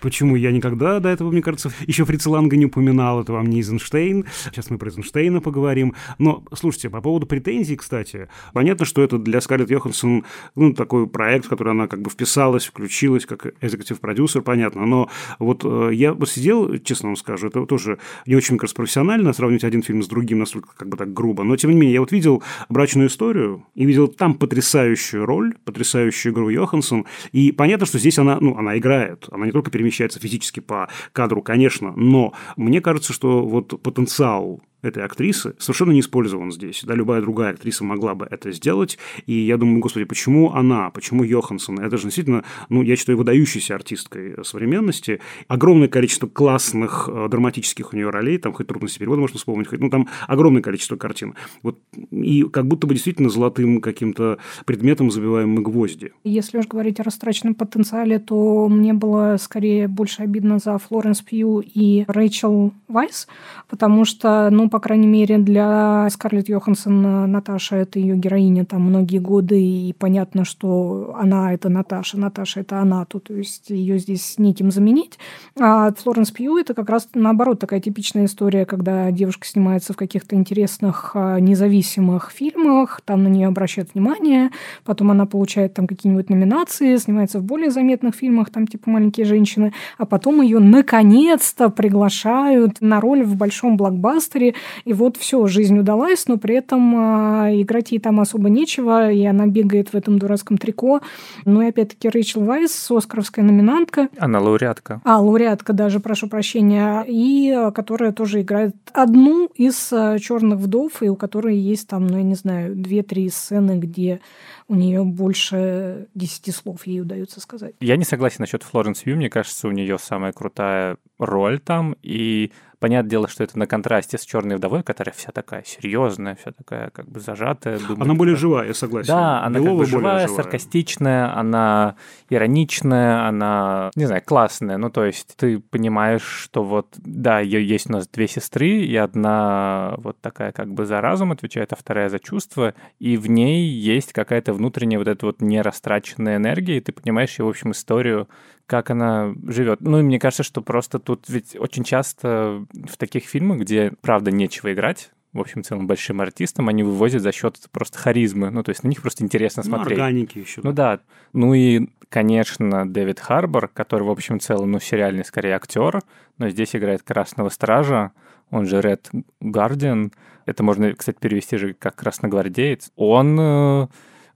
Почему 0.00 0.36
я 0.36 0.52
никогда 0.52 1.00
до 1.00 1.08
этого, 1.08 1.30
мне 1.30 1.42
кажется, 1.42 1.72
еще 1.86 2.04
Фрица 2.04 2.30
Ланга 2.30 2.56
не 2.56 2.66
упоминал, 2.66 3.20
это 3.20 3.32
вам 3.32 3.46
не 3.46 3.58
Эйзенштейн. 3.58 4.24
Сейчас 4.44 4.70
мы 4.70 4.78
про 4.78 4.88
Эйзенштейна 4.88 5.40
поговорим. 5.40 5.94
Но, 6.18 6.44
слушайте, 6.54 6.88
по 6.88 7.00
поводу 7.00 7.26
претензий, 7.26 7.76
кстати, 7.76 8.28
понятно, 8.52 8.86
что 8.86 9.02
это 9.02 9.18
для 9.18 9.40
Скарлетт 9.40 9.70
Йоханссон 9.70 10.24
ну, 10.54 10.72
такой 10.72 11.08
проект, 11.08 11.46
в 11.46 11.48
который 11.48 11.72
она 11.72 11.88
как 11.88 12.02
бы 12.02 12.10
вписалась, 12.10 12.66
включилась 12.66 13.26
как 13.26 13.54
экзекутив 13.60 14.00
продюсер, 14.00 14.42
понятно. 14.42 14.86
Но 14.86 15.10
вот 15.38 15.62
э, 15.64 15.90
я 15.94 16.12
вот 16.12 16.28
сидел, 16.28 16.78
честно 16.78 17.08
вам 17.08 17.16
скажу, 17.16 17.48
это 17.48 17.66
тоже 17.66 17.98
не 18.26 18.36
очень, 18.36 18.52
мне 18.52 18.60
кажется, 18.60 18.76
профессионально 18.76 19.32
сравнивать 19.32 19.64
один 19.64 19.82
фильм 19.82 20.02
с 20.02 20.08
другим 20.08 20.38
настолько 20.38 20.76
как 20.76 20.88
бы 20.88 20.96
так 20.96 21.12
грубо. 21.12 21.42
Но, 21.42 21.56
тем 21.56 21.70
не 21.70 21.76
менее, 21.76 21.94
я 21.94 22.00
вот 22.00 22.12
видел 22.12 22.42
«Брачную 22.68 23.08
историю» 23.08 23.66
и 23.74 23.84
видел 23.84 24.06
там 24.06 24.34
потрясающую 24.34 25.26
роль, 25.26 25.54
потрясающую 25.64 26.32
игру 26.32 26.48
Йоханссон. 26.50 27.04
И 27.32 27.50
понятно, 27.50 27.86
что 27.86 27.98
здесь 27.98 28.18
она, 28.18 28.38
ну, 28.40 28.56
она 28.56 28.78
играет. 28.78 29.26
Она 29.32 29.46
не 29.46 29.52
только 29.52 29.70
перемещается 29.70 29.87
перемещается 29.88 30.20
физически 30.20 30.60
по 30.60 30.88
кадру, 31.12 31.42
конечно, 31.42 31.92
но 31.96 32.34
мне 32.56 32.80
кажется, 32.80 33.12
что 33.12 33.46
вот 33.46 33.80
потенциал 33.82 34.60
этой 34.82 35.04
актрисы 35.04 35.54
совершенно 35.58 35.92
не 35.92 36.00
использован 36.00 36.52
здесь. 36.52 36.82
Да, 36.84 36.94
любая 36.94 37.20
другая 37.20 37.52
актриса 37.52 37.84
могла 37.84 38.14
бы 38.14 38.26
это 38.30 38.52
сделать. 38.52 38.98
И 39.26 39.32
я 39.32 39.56
думаю, 39.56 39.80
господи, 39.80 40.04
почему 40.04 40.52
она, 40.52 40.90
почему 40.90 41.24
Йоханссон? 41.24 41.80
Это 41.80 41.96
же 41.96 42.04
действительно, 42.04 42.44
ну, 42.68 42.82
я 42.82 42.96
считаю, 42.96 43.18
выдающейся 43.18 43.74
артисткой 43.74 44.44
современности. 44.44 45.20
Огромное 45.48 45.88
количество 45.88 46.26
классных 46.26 47.08
э, 47.12 47.28
драматических 47.28 47.92
у 47.92 47.96
нее 47.96 48.10
ролей, 48.10 48.38
там 48.38 48.52
хоть 48.52 48.66
трудности 48.66 48.98
перевода 48.98 49.20
можно 49.20 49.38
вспомнить, 49.38 49.68
хоть, 49.68 49.80
ну, 49.80 49.90
там 49.90 50.08
огромное 50.26 50.62
количество 50.62 50.96
картин. 50.96 51.34
Вот, 51.62 51.78
и 52.10 52.44
как 52.44 52.66
будто 52.66 52.86
бы 52.86 52.94
действительно 52.94 53.30
золотым 53.30 53.80
каким-то 53.80 54.38
предметом 54.64 55.10
забиваем 55.10 55.50
мы 55.50 55.62
гвозди. 55.62 56.12
Если 56.24 56.58
уж 56.58 56.66
говорить 56.66 57.00
о 57.00 57.02
растраченном 57.02 57.54
потенциале, 57.54 58.18
то 58.18 58.68
мне 58.68 58.92
было 58.92 59.36
скорее 59.38 59.88
больше 59.88 60.22
обидно 60.22 60.58
за 60.58 60.78
Флоренс 60.78 61.22
Пью 61.22 61.60
и 61.60 62.04
Рэйчел 62.06 62.72
Вайс, 62.86 63.28
потому 63.68 64.04
что, 64.04 64.48
ну, 64.50 64.67
по 64.68 64.80
крайней 64.80 65.06
мере, 65.06 65.38
для 65.38 66.08
Скарлетт 66.10 66.48
Йоханссон 66.48 67.30
Наташа– 67.30 67.76
это 67.76 67.98
ее 67.98 68.16
героиня 68.16 68.64
там 68.64 68.82
многие 68.82 69.18
годы, 69.18 69.60
и 69.60 69.94
понятно, 69.98 70.44
что 70.44 71.14
она– 71.18 71.52
это 71.54 71.68
Наташа, 71.68 72.18
Наташа– 72.18 72.60
это 72.62 72.78
она, 72.78 73.04
то, 73.04 73.18
то 73.18 73.34
есть 73.34 73.70
ее 73.70 73.98
здесь 73.98 74.34
неким 74.38 74.70
заменить. 74.70 75.18
А 75.58 75.92
Флоренс 75.92 76.30
Пью– 76.30 76.56
это 76.58 76.74
как 76.74 76.88
раз, 76.88 77.08
наоборот, 77.14 77.58
такая 77.60 77.80
типичная 77.80 78.26
история, 78.26 78.66
когда 78.66 79.10
девушка 79.10 79.46
снимается 79.46 79.92
в 79.92 79.96
каких-то 79.96 80.36
интересных 80.36 81.12
а, 81.14 81.38
независимых 81.40 82.30
фильмах, 82.30 83.00
там 83.04 83.22
на 83.24 83.28
нее 83.28 83.48
обращают 83.48 83.94
внимание, 83.94 84.50
потом 84.84 85.10
она 85.10 85.26
получает 85.26 85.74
там 85.74 85.86
какие-нибудь 85.86 86.30
номинации, 86.30 86.96
снимается 86.96 87.38
в 87.38 87.44
более 87.44 87.70
заметных 87.70 88.14
фильмах, 88.14 88.50
там 88.50 88.66
типа 88.66 88.90
«Маленькие 88.90 89.26
женщины», 89.26 89.72
а 89.96 90.06
потом 90.06 90.42
ее 90.42 90.58
наконец-то 90.58 91.68
приглашают 91.68 92.80
на 92.80 93.00
роль 93.00 93.22
в 93.24 93.36
большом 93.36 93.76
блокбастере, 93.76 94.54
и 94.84 94.92
вот 94.92 95.16
все, 95.16 95.46
жизнь 95.46 95.78
удалась, 95.78 96.26
но 96.28 96.36
при 96.36 96.56
этом 96.56 96.94
а, 96.96 97.48
играть 97.52 97.92
ей 97.92 97.98
там 97.98 98.20
особо 98.20 98.48
нечего, 98.48 99.10
и 99.10 99.24
она 99.24 99.46
бегает 99.46 99.92
в 99.92 99.94
этом 99.94 100.18
дурацком 100.18 100.58
трико. 100.58 101.00
Ну 101.44 101.62
и 101.62 101.68
опять-таки 101.68 102.08
Рэйчел 102.08 102.44
Вайс, 102.44 102.90
оскаровская 102.90 103.44
номинантка. 103.44 104.08
Она 104.18 104.40
лауреатка. 104.40 105.00
А, 105.04 105.20
лауреатка 105.20 105.72
даже, 105.72 106.00
прошу 106.00 106.28
прощения, 106.28 107.04
и 107.06 107.50
а, 107.50 107.70
которая 107.70 108.12
тоже 108.12 108.42
играет 108.42 108.74
одну 108.92 109.46
из 109.54 109.92
а, 109.92 110.18
черных 110.18 110.58
вдов, 110.58 111.02
и 111.02 111.08
у 111.08 111.16
которой 111.16 111.56
есть 111.56 111.88
там, 111.88 112.06
ну 112.06 112.18
я 112.18 112.22
не 112.22 112.34
знаю, 112.34 112.74
две-три 112.74 113.28
сцены, 113.30 113.78
где 113.78 114.20
у 114.68 114.74
нее 114.74 115.02
больше 115.02 116.08
десяти 116.14 116.50
слов 116.50 116.86
ей 116.86 117.00
удается 117.00 117.40
сказать. 117.40 117.74
Я 117.80 117.96
не 117.96 118.04
согласен 118.04 118.36
насчет 118.40 118.62
Флоренс 118.62 119.06
Ю. 119.06 119.16
Мне 119.16 119.30
кажется, 119.30 119.66
у 119.68 119.70
нее 119.70 119.98
самая 119.98 120.32
крутая 120.32 120.98
роль 121.18 121.58
там. 121.58 121.96
И 122.02 122.52
Понятное 122.80 123.10
дело, 123.10 123.28
что 123.28 123.42
это 123.42 123.58
на 123.58 123.66
контрасте 123.66 124.18
с 124.18 124.22
черной 124.22 124.56
вдовой, 124.56 124.84
которая 124.84 125.12
вся 125.12 125.32
такая 125.32 125.64
серьезная, 125.66 126.36
вся 126.36 126.52
такая 126.52 126.90
как 126.90 127.08
бы 127.08 127.18
зажатая. 127.18 127.78
Думает, 127.80 128.02
она 128.02 128.14
более 128.14 128.36
живая, 128.36 128.68
я 128.68 128.74
согласен. 128.74 129.08
Да, 129.08 129.42
она 129.42 129.58
Белова 129.58 129.78
как 129.78 129.78
бы 129.78 129.86
живая, 129.86 130.28
живая, 130.28 130.42
саркастичная, 130.42 131.36
она 131.36 131.96
ироничная, 132.30 133.26
она, 133.26 133.90
не 133.96 134.04
знаю, 134.04 134.22
классная. 134.24 134.76
Ну, 134.76 134.90
то 134.90 135.04
есть 135.04 135.34
ты 135.36 135.58
понимаешь, 135.58 136.22
что 136.22 136.62
вот, 136.62 136.94
да, 136.98 137.40
есть 137.40 137.90
у 137.90 137.94
нас 137.94 138.06
две 138.06 138.28
сестры, 138.28 138.68
и 138.68 138.96
одна 138.96 139.94
вот 139.98 140.20
такая 140.20 140.52
как 140.52 140.72
бы 140.72 140.86
за 140.86 141.00
разум 141.00 141.32
отвечает, 141.32 141.72
а 141.72 141.76
вторая 141.76 142.08
за 142.08 142.20
чувства, 142.20 142.74
и 143.00 143.16
в 143.16 143.28
ней 143.28 143.66
есть 143.66 144.12
какая-то 144.12 144.52
внутренняя 144.52 144.98
вот 144.98 145.08
эта 145.08 145.26
вот 145.26 145.40
нерастраченная 145.40 146.36
энергия, 146.36 146.78
и 146.78 146.80
ты 146.80 146.92
понимаешь 146.92 147.38
ее, 147.38 147.44
в 147.44 147.48
общем, 147.48 147.72
историю, 147.72 148.28
как 148.68 148.90
она 148.90 149.34
живет. 149.46 149.80
Ну, 149.80 149.98
и 149.98 150.02
мне 150.02 150.20
кажется, 150.20 150.42
что 150.42 150.60
просто 150.60 150.98
тут 150.98 151.24
ведь 151.28 151.56
очень 151.58 151.84
часто 151.84 152.66
в 152.70 152.96
таких 152.98 153.24
фильмах, 153.24 153.60
где, 153.60 153.94
правда, 154.02 154.30
нечего 154.30 154.72
играть, 154.72 155.10
в 155.32 155.40
общем, 155.40 155.64
целым 155.64 155.86
большим 155.86 156.20
артистам, 156.20 156.68
они 156.68 156.82
вывозят 156.82 157.22
за 157.22 157.32
счет 157.32 157.56
просто 157.72 157.98
харизмы. 157.98 158.50
Ну, 158.50 158.62
то 158.62 158.68
есть 158.68 158.84
на 158.84 158.88
них 158.88 159.00
просто 159.00 159.24
интересно 159.24 159.62
ну, 159.64 159.76
смотреть. 159.76 159.98
органики 159.98 160.38
еще. 160.38 160.60
Ну 160.62 160.72
да. 160.72 161.00
Ну 161.32 161.54
и, 161.54 161.88
конечно, 162.10 162.86
Дэвид 162.86 163.20
Харбор, 163.20 163.68
который, 163.68 164.02
в 164.02 164.10
общем, 164.10 164.38
целом, 164.38 164.70
ну, 164.70 164.80
сериальный 164.80 165.24
скорее 165.24 165.56
актер, 165.56 166.02
но 166.36 166.50
здесь 166.50 166.76
играет 166.76 167.02
Красного 167.02 167.48
Стража, 167.48 168.12
он 168.50 168.66
же 168.66 168.82
Ред 168.82 169.10
Гардиан. 169.40 170.12
Это 170.44 170.62
можно, 170.62 170.92
кстати, 170.94 171.16
перевести 171.18 171.56
же 171.56 171.72
как 171.72 171.96
красногвардеец. 171.96 172.92
Он 172.96 173.38
э, 173.40 173.86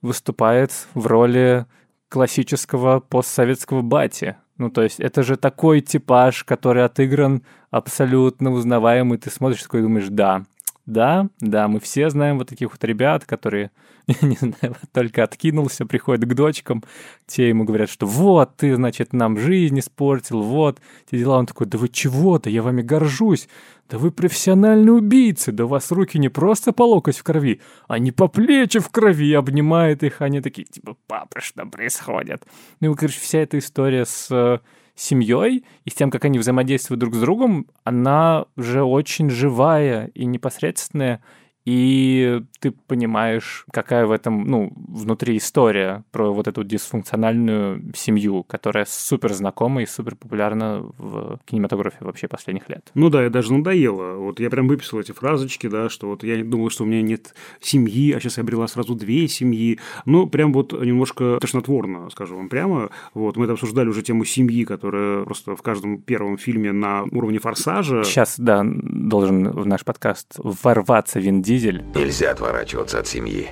выступает 0.01 0.73
в 0.95 1.07
роли 1.07 1.67
классического 2.13 3.01
постсоветского 3.01 3.81
бати. 3.81 4.37
Ну, 4.59 4.71
то 4.71 4.83
есть 4.83 5.01
это 5.01 5.23
же 5.23 5.37
такой 5.39 5.81
типаж, 5.81 6.45
который 6.45 6.85
отыгран 6.85 7.43
абсолютно 7.71 8.51
узнаваемый. 8.53 9.17
Ты 9.17 9.31
смотришь 9.31 9.63
такой 9.63 9.81
и 9.81 9.83
думаешь, 9.85 10.09
да, 10.11 10.45
да, 10.87 11.29
да, 11.41 11.69
мы 11.69 11.79
все 11.81 12.11
знаем 12.11 12.39
вот 12.39 12.49
таких 12.49 12.73
вот 12.73 12.83
ребят, 12.83 13.25
которые, 13.25 13.71
не 14.21 14.37
знаю, 14.37 14.77
только 14.93 15.23
откинулся, 15.23 15.87
приходят 15.87 16.25
к 16.25 16.35
дочкам, 16.35 16.83
те 17.27 17.49
ему 17.49 17.65
говорят, 17.65 17.89
что 17.89 18.07
вот, 18.07 18.57
ты, 18.57 18.75
значит, 18.75 19.13
нам 19.13 19.39
жизнь 19.39 19.79
испортил, 19.79 20.43
вот, 20.43 20.81
те 21.11 21.19
дела. 21.19 21.39
Он 21.39 21.47
такой, 21.47 21.67
да 21.67 21.79
вы 21.79 21.89
чего-то, 21.89 22.51
я 22.51 22.63
вами 22.63 22.83
горжусь, 22.83 23.49
да 23.89 23.99
вы 23.99 24.11
профессиональные 24.11 24.93
убийцы, 24.93 25.53
да 25.53 25.67
у 25.67 25.69
вас 25.69 25.93
руки 25.93 26.19
не 26.19 26.29
просто 26.29 26.73
по 26.73 26.83
локоть 26.83 27.17
в 27.17 27.23
крови, 27.23 27.61
а 27.87 27.99
не 27.99 28.11
по 28.11 28.27
плечи 28.27 28.81
в 28.81 28.89
крови, 28.89 29.35
обнимает 29.35 30.03
их, 30.03 30.21
они 30.21 30.41
такие, 30.41 30.65
типа, 30.65 30.97
папа, 31.07 31.41
что 31.41 31.65
происходит? 31.67 32.45
Ну 32.81 32.93
и, 32.93 32.97
короче, 32.97 33.21
вся 33.21 33.39
эта 33.39 33.59
история 33.59 34.05
с 34.05 34.29
э, 34.31 34.59
семьей 34.95 35.65
и 35.85 35.91
с 35.91 35.95
тем, 35.95 36.11
как 36.11 36.25
они 36.25 36.39
взаимодействуют 36.39 37.01
друг 37.01 37.15
с 37.15 37.21
другом, 37.21 37.67
она 37.85 38.47
уже 38.57 38.83
очень 38.83 39.31
живая 39.31 40.11
и 40.15 40.25
непосредственная, 40.25 41.23
и 41.65 42.43
ты 42.59 42.73
понимаешь, 42.73 43.65
какая 43.73 44.07
в 44.07 44.11
этом, 44.11 44.45
ну, 44.45 44.73
внутри 44.77 45.37
история 45.37 46.05
про 46.11 46.33
вот 46.33 46.49
эту 46.49 46.65
дисфункциональную 46.65 47.93
семью, 47.95 48.43
которая 48.43 48.85
супер 48.89 49.33
знакома 49.33 49.83
и 49.83 49.87
супер 49.87 50.17
популярна 50.17 50.85
в 50.99 51.39
кинематографе 51.45 51.99
вообще 52.01 52.29
последних 52.29 52.69
лет. 52.69 52.91
Ну 52.95 53.11
да, 53.11 53.23
я 53.25 53.31
даже 53.31 53.53
надоело. 53.53 54.17
Вот 54.17 54.41
я 54.41 54.51
прям 54.51 54.67
выписал 54.67 55.01
эти 55.01 55.13
фразочки, 55.13 55.69
да, 55.69 55.89
что 55.89 56.09
вот 56.09 56.25
я 56.25 56.43
думал, 56.45 56.71
что 56.71 56.85
у 56.85 56.87
меня 56.87 57.03
нет 57.03 57.35
семьи, 57.61 58.13
а 58.13 58.21
сейчас 58.21 58.39
я 58.39 58.43
обрела 58.43 58.67
сразу 58.67 58.95
две 58.95 59.29
семьи. 59.29 59.79
Ну, 60.05 60.27
прям 60.27 60.53
вот 60.53 60.73
немножко 60.73 61.39
тошнотворно, 61.41 62.11
скажу 62.11 62.37
вам 62.37 62.49
прямо. 62.49 62.91
Вот 63.15 63.37
мы 63.37 63.45
это 63.45 63.53
обсуждали 63.53 63.89
уже 63.89 64.03
тему 64.03 64.25
семьи, 64.25 64.65
которая 64.65 65.25
просто 65.25 65.55
в 65.55 65.63
каждом 65.63 65.99
первом 65.99 66.39
фильме 66.39 66.73
на 66.73 67.05
уровне 67.05 67.39
форсажа. 67.39 68.03
Сейчас, 68.05 68.39
да, 68.39 68.63
должен 68.65 69.51
в 69.51 69.67
наш 69.67 69.85
подкаст 69.85 70.35
ворваться 70.39 71.21
Вин 71.21 71.43
Дизель. 71.53 71.85
Нельзя 71.95 72.31
отворачиваться 72.31 72.99
от 72.99 73.07
семьи 73.07 73.51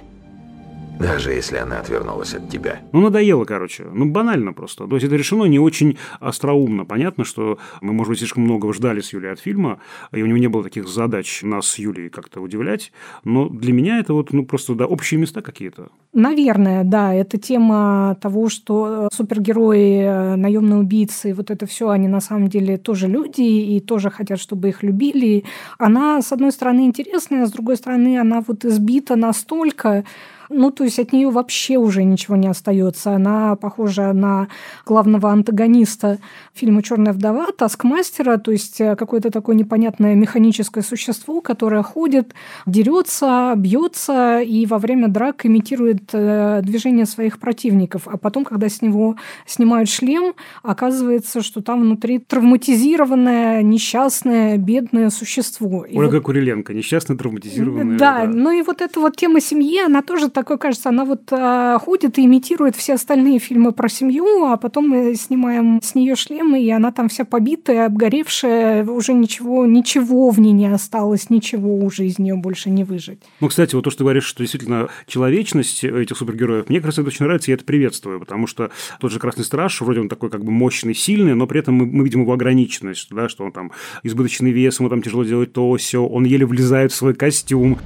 даже 1.01 1.33
если 1.33 1.57
она 1.57 1.81
отвернулась 1.81 2.35
от 2.35 2.49
тебя. 2.51 2.81
Ну, 2.93 3.01
надоело, 3.01 3.45
короче. 3.45 3.85
Ну, 3.93 4.05
банально 4.11 4.53
просто. 4.53 4.87
То 4.87 4.95
есть 4.95 5.07
это 5.07 5.17
решено 5.17 5.45
не 5.45 5.59
очень 5.59 5.99
остроумно. 6.21 6.85
Понятно, 6.85 7.25
что 7.25 7.59
мы, 7.81 7.93
может 7.93 8.11
быть, 8.11 8.19
слишком 8.19 8.45
многого 8.45 8.73
ждали 8.75 9.01
с 9.01 9.13
Юлей 9.13 9.33
от 9.33 9.41
фильма, 9.41 9.81
и 10.13 10.23
у 10.23 10.27
него 10.27 10.39
не 10.39 10.49
было 10.49 10.63
таких 10.63 10.89
задач 10.89 11.43
нас 11.43 11.67
с 11.67 11.79
Юлей 11.79 12.11
как-то 12.11 12.41
удивлять. 12.41 12.93
Но 13.25 13.49
для 13.49 13.73
меня 13.73 13.99
это 13.99 14.13
вот, 14.13 14.33
ну, 14.33 14.45
просто, 14.45 14.75
да, 14.75 14.87
общие 14.87 15.19
места 15.19 15.41
какие-то. 15.41 15.89
Наверное, 16.13 16.85
да. 16.85 17.15
Это 17.15 17.39
тема 17.39 18.17
того, 18.21 18.51
что 18.51 19.09
супергерои, 19.13 20.03
э, 20.03 20.37
наемные 20.37 20.81
убийцы, 20.81 21.33
вот 21.33 21.51
это 21.51 21.65
все, 21.67 21.89
они 21.89 22.09
на 22.09 22.21
самом 22.21 22.49
деле 22.49 22.77
тоже 22.77 23.09
люди 23.09 23.41
и 23.41 23.81
тоже 23.81 24.11
хотят, 24.11 24.39
чтобы 24.39 24.69
их 24.69 24.83
любили. 24.83 25.45
Она, 25.79 26.21
с 26.21 26.33
одной 26.33 26.53
стороны, 26.53 26.85
интересная, 26.87 27.45
а 27.45 27.47
с 27.47 27.53
другой 27.53 27.77
стороны, 27.77 28.19
она 28.19 28.43
вот 28.47 28.65
избита 28.65 29.17
настолько, 29.17 30.05
ну, 30.51 30.71
то 30.71 30.85
есть 30.85 30.99
от 30.99 31.13
нее 31.13 31.31
вообще 31.31 31.77
уже 31.77 32.05
ничего 32.05 32.37
не 32.37 32.49
остается. 32.49 33.13
Она 33.13 33.57
похожа 33.57 34.13
на 34.13 34.49
главного 34.85 35.31
антагониста 35.31 36.19
фильма 36.53 36.83
Черная 36.83 37.13
вдова, 37.13 37.47
таскмастера, 37.57 38.37
то 38.37 38.51
есть 38.51 38.81
э, 38.81 38.97
какое-то 38.97 39.31
такое 39.31 39.57
непонятное 39.57 40.15
механическое 40.15 40.83
существо, 40.83 41.41
которое 41.41 41.83
ходит, 41.83 42.35
дерется, 42.67 43.55
бьется 43.57 44.41
и 44.41 44.67
во 44.67 44.79
время 44.79 45.09
драк 45.09 45.47
имитирует 45.47 46.11
э, 46.13 46.61
движение 46.63 47.07
своих 47.07 47.39
противников. 47.39 48.09
А 48.09 48.17
потом, 48.17 48.45
когда 48.45 48.69
с 48.69 48.83
него 48.83 49.17
снимают 49.47 49.89
шлем, 49.89 50.35
оказывается, 50.63 51.43
что 51.43 51.63
там 51.63 51.83
внутри 51.83 52.19
травматизированное, 52.19 53.63
несчастное, 53.63 54.57
бедное 54.59 55.11
существо. 55.11 55.87
Ольга 55.93 56.17
вот... 56.17 56.25
Куриленко, 56.25 56.75
несчастное, 56.75 57.17
травматизированное. 57.17 57.99
Да, 57.99 58.27
да, 58.27 58.27
ну 58.27 58.51
и 58.51 58.63
вот 58.63 58.81
эта 58.81 58.99
вот 59.01 59.17
тема 59.17 59.41
семьи, 59.41 59.81
она 59.85 60.03
тоже 60.03 60.29
такое 60.41 60.57
кажется, 60.57 60.89
она 60.89 61.05
вот 61.05 61.31
э, 61.33 61.79
ходит 61.81 62.19
и 62.19 62.25
имитирует 62.25 62.75
все 62.75 62.95
остальные 62.95 63.41
фильмы 63.41 63.73
про 63.73 63.91
семью, 63.91 64.47
а 64.47 64.57
потом 64.57 64.89
мы 64.89 65.15
снимаем 65.15 65.81
с 65.83 65.95
нее 65.95 66.17
шлемы, 66.17 66.63
и 66.63 66.71
она 66.71 66.93
там 66.93 67.11
вся 67.11 67.27
побитая, 67.27 67.87
обгоревшая, 67.87 68.85
уже 68.87 69.13
ничего, 69.13 69.67
ничего 69.67 70.31
в 70.31 70.41
ней 70.41 70.53
не 70.53 70.67
осталось, 70.67 71.29
ничего 71.29 71.77
уже 71.77 72.07
из 72.07 72.19
нее 72.19 72.37
больше 72.37 72.71
не 72.71 72.85
выжить. 72.85 73.21
Ну, 73.41 73.49
кстати, 73.49 73.75
вот 73.75 73.85
то, 73.85 73.91
что 73.91 73.99
ты 73.99 74.05
говоришь, 74.05 74.25
что 74.25 74.43
действительно 74.43 74.89
человечность 75.07 75.85
этих 75.85 76.17
супергероев, 76.17 76.71
мне 76.71 76.81
кажется, 76.81 77.03
это 77.03 77.09
очень 77.09 77.27
нравится, 77.27 77.51
и 77.51 77.53
я 77.53 77.57
это 77.57 77.65
приветствую, 77.67 78.19
потому 78.19 78.47
что 78.47 78.71
тот 78.99 79.13
же 79.13 79.19
Красный 79.19 79.45
Страж, 79.45 79.83
вроде 79.83 80.01
он 80.01 80.09
такой 80.09 80.31
как 80.31 80.43
бы 80.43 80.51
мощный, 80.51 80.95
сильный, 80.95 81.35
но 81.35 81.47
при 81.47 81.61
этом 81.61 81.75
мы, 81.75 81.85
мы 81.87 82.05
видим 82.05 82.23
его 82.23 82.33
ограниченность, 82.33 83.09
да, 83.11 83.29
что 83.29 83.45
он 83.45 83.53
там 83.53 83.73
избыточный 84.05 84.53
вес, 84.53 84.81
ему 84.81 84.89
там 84.89 85.03
тяжело 85.03 85.23
делать 85.23 85.53
то, 85.53 85.77
все, 85.77 86.03
он 86.03 86.25
еле 86.25 86.47
влезает 86.47 86.93
в 86.93 86.95
свой 86.95 87.13
костюм. 87.13 87.79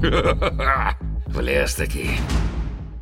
Влез 1.34 1.74
таки. 1.76 2.06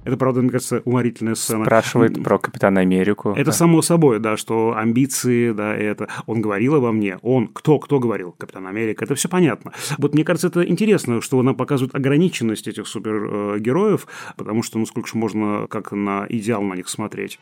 Это, 0.05 0.17
правда, 0.17 0.41
мне 0.41 0.51
кажется, 0.51 0.81
уморительная 0.85 1.35
сцена. 1.35 1.65
Спрашивает 1.65 2.23
про 2.23 2.39
Капитана 2.39 2.81
Америку. 2.81 3.33
Это 3.33 3.47
да. 3.47 3.53
само 3.53 3.83
собой, 3.83 4.21
да, 4.21 4.37
что 4.37 4.75
амбиции, 4.77 5.53
да, 5.53 5.75
это... 5.75 6.09
Он 6.27 6.41
говорил 6.41 6.75
обо 6.77 6.93
мне, 6.93 7.19
он, 7.23 7.49
кто, 7.49 7.79
кто 7.79 7.99
говорил? 7.99 8.33
Капитан 8.33 8.67
Америка, 8.67 9.05
это 9.05 9.15
все 9.15 9.29
понятно. 9.29 9.73
Вот 9.99 10.15
мне 10.15 10.25
кажется, 10.25 10.49
это 10.49 10.67
интересно, 10.67 11.21
что 11.21 11.43
нам 11.43 11.57
показывает 11.57 11.95
ограниченность 11.95 12.69
этих 12.69 12.87
супергероев, 12.87 14.07
потому 14.37 14.63
что, 14.63 14.79
ну, 14.79 14.87
сколько 14.87 15.09
же 15.09 15.19
можно 15.19 15.67
как 15.69 15.93
на 15.93 16.25
идеал 16.29 16.63
на 16.63 16.75
них 16.75 16.89
смотреть. 16.89 17.39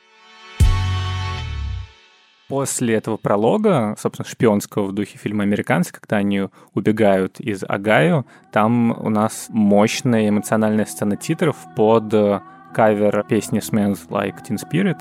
После 2.49 2.95
этого 2.95 3.17
пролога, 3.17 3.97
собственно, 3.99 4.29
шпионского 4.29 4.87
в 4.87 4.93
духе 4.93 5.19
фильма 5.19 5.43
«Американцы», 5.43 5.93
когда 5.93 6.19
они 6.19 6.49
убегают 6.75 7.41
из 7.41 7.65
Агаю, 7.67 8.25
там 8.53 8.93
у 8.93 9.09
нас 9.09 9.47
мощная 9.49 10.29
эмоциональная 10.29 10.85
сцена 10.85 11.17
титров 11.17 11.57
под 11.75 12.15
э, 12.15 12.41
кавер 12.73 13.25
песни 13.29 13.59
«Smells 13.61 14.09
Like 14.09 14.47
Teen 14.49 14.59
Spirit», 14.59 14.99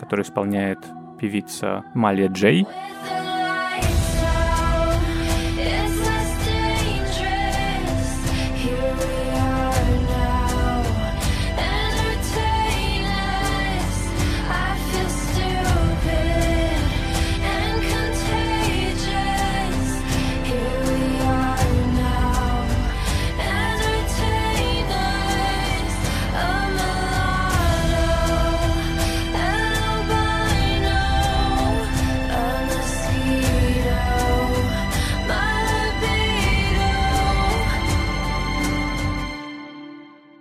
которую 0.00 0.26
исполняет 0.26 0.78
певица 1.20 1.84
Малия 1.94 2.28
Джей. 2.28 2.66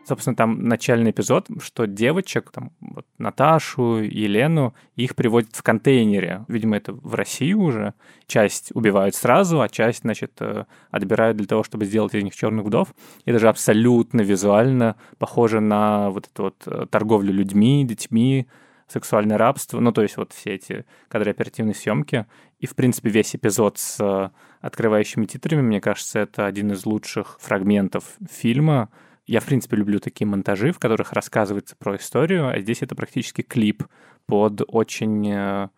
Собственно, 0.10 0.36
там 0.36 0.64
начальный 0.64 1.12
эпизод, 1.12 1.50
что 1.62 1.86
девочек, 1.86 2.50
там, 2.50 2.72
вот, 2.80 3.06
Наташу, 3.20 3.98
Елену, 3.98 4.74
их 4.96 5.16
приводят 5.16 5.56
в 5.56 5.62
контейнере. 5.62 6.46
Видимо, 6.48 6.78
это 6.78 6.94
в 6.94 7.14
России 7.14 7.54
уже. 7.54 7.94
Часть 8.26 8.72
убивают 8.74 9.14
сразу, 9.14 9.62
а 9.62 9.70
часть, 9.70 10.02
значит, 10.02 10.32
э, 10.40 10.66
отбирают 10.90 11.38
для 11.38 11.46
того, 11.46 11.64
чтобы 11.64 11.86
сделать 11.86 12.16
из 12.16 12.24
них 12.24 12.36
черных 12.36 12.66
вдов. 12.66 12.96
И 13.26 13.32
даже 13.32 13.50
абсолютно 13.50 14.22
визуально 14.22 14.96
похоже 15.20 15.60
на 15.60 16.10
вот 16.10 16.26
эту 16.26 16.42
вот 16.42 16.56
э, 16.66 16.88
торговлю 16.90 17.32
людьми, 17.32 17.86
детьми, 17.86 18.48
сексуальное 18.88 19.38
рабство, 19.38 19.80
ну, 19.80 19.92
то 19.92 20.02
есть 20.02 20.18
вот 20.18 20.34
все 20.34 20.56
эти 20.56 20.86
кадры 21.08 21.30
оперативной 21.30 21.76
съемки. 21.76 22.26
И, 22.58 22.66
в 22.66 22.74
принципе, 22.74 23.12
весь 23.12 23.36
эпизод 23.36 23.78
с 23.78 23.98
э, 24.00 24.30
открывающими 24.62 25.28
титрами, 25.28 25.62
мне 25.62 25.80
кажется, 25.80 26.18
это 26.18 26.48
один 26.48 26.72
из 26.72 26.88
лучших 26.88 27.38
фрагментов 27.40 28.06
фильма. 28.28 28.90
Я, 29.30 29.42
в 29.42 29.46
принципе, 29.46 29.78
люблю 29.78 30.00
такие 30.00 30.26
монтажи, 30.26 30.72
в 30.72 30.80
которых 30.80 31.14
рассказывается 31.14 31.76
про 31.76 31.98
историю, 31.98 32.50
а 32.50 32.60
здесь 32.60 32.82
это 32.82 32.96
практически 32.96 33.44
клип 33.44 33.84
под 34.26 34.64
очень 34.68 35.30
э, 35.30 35.70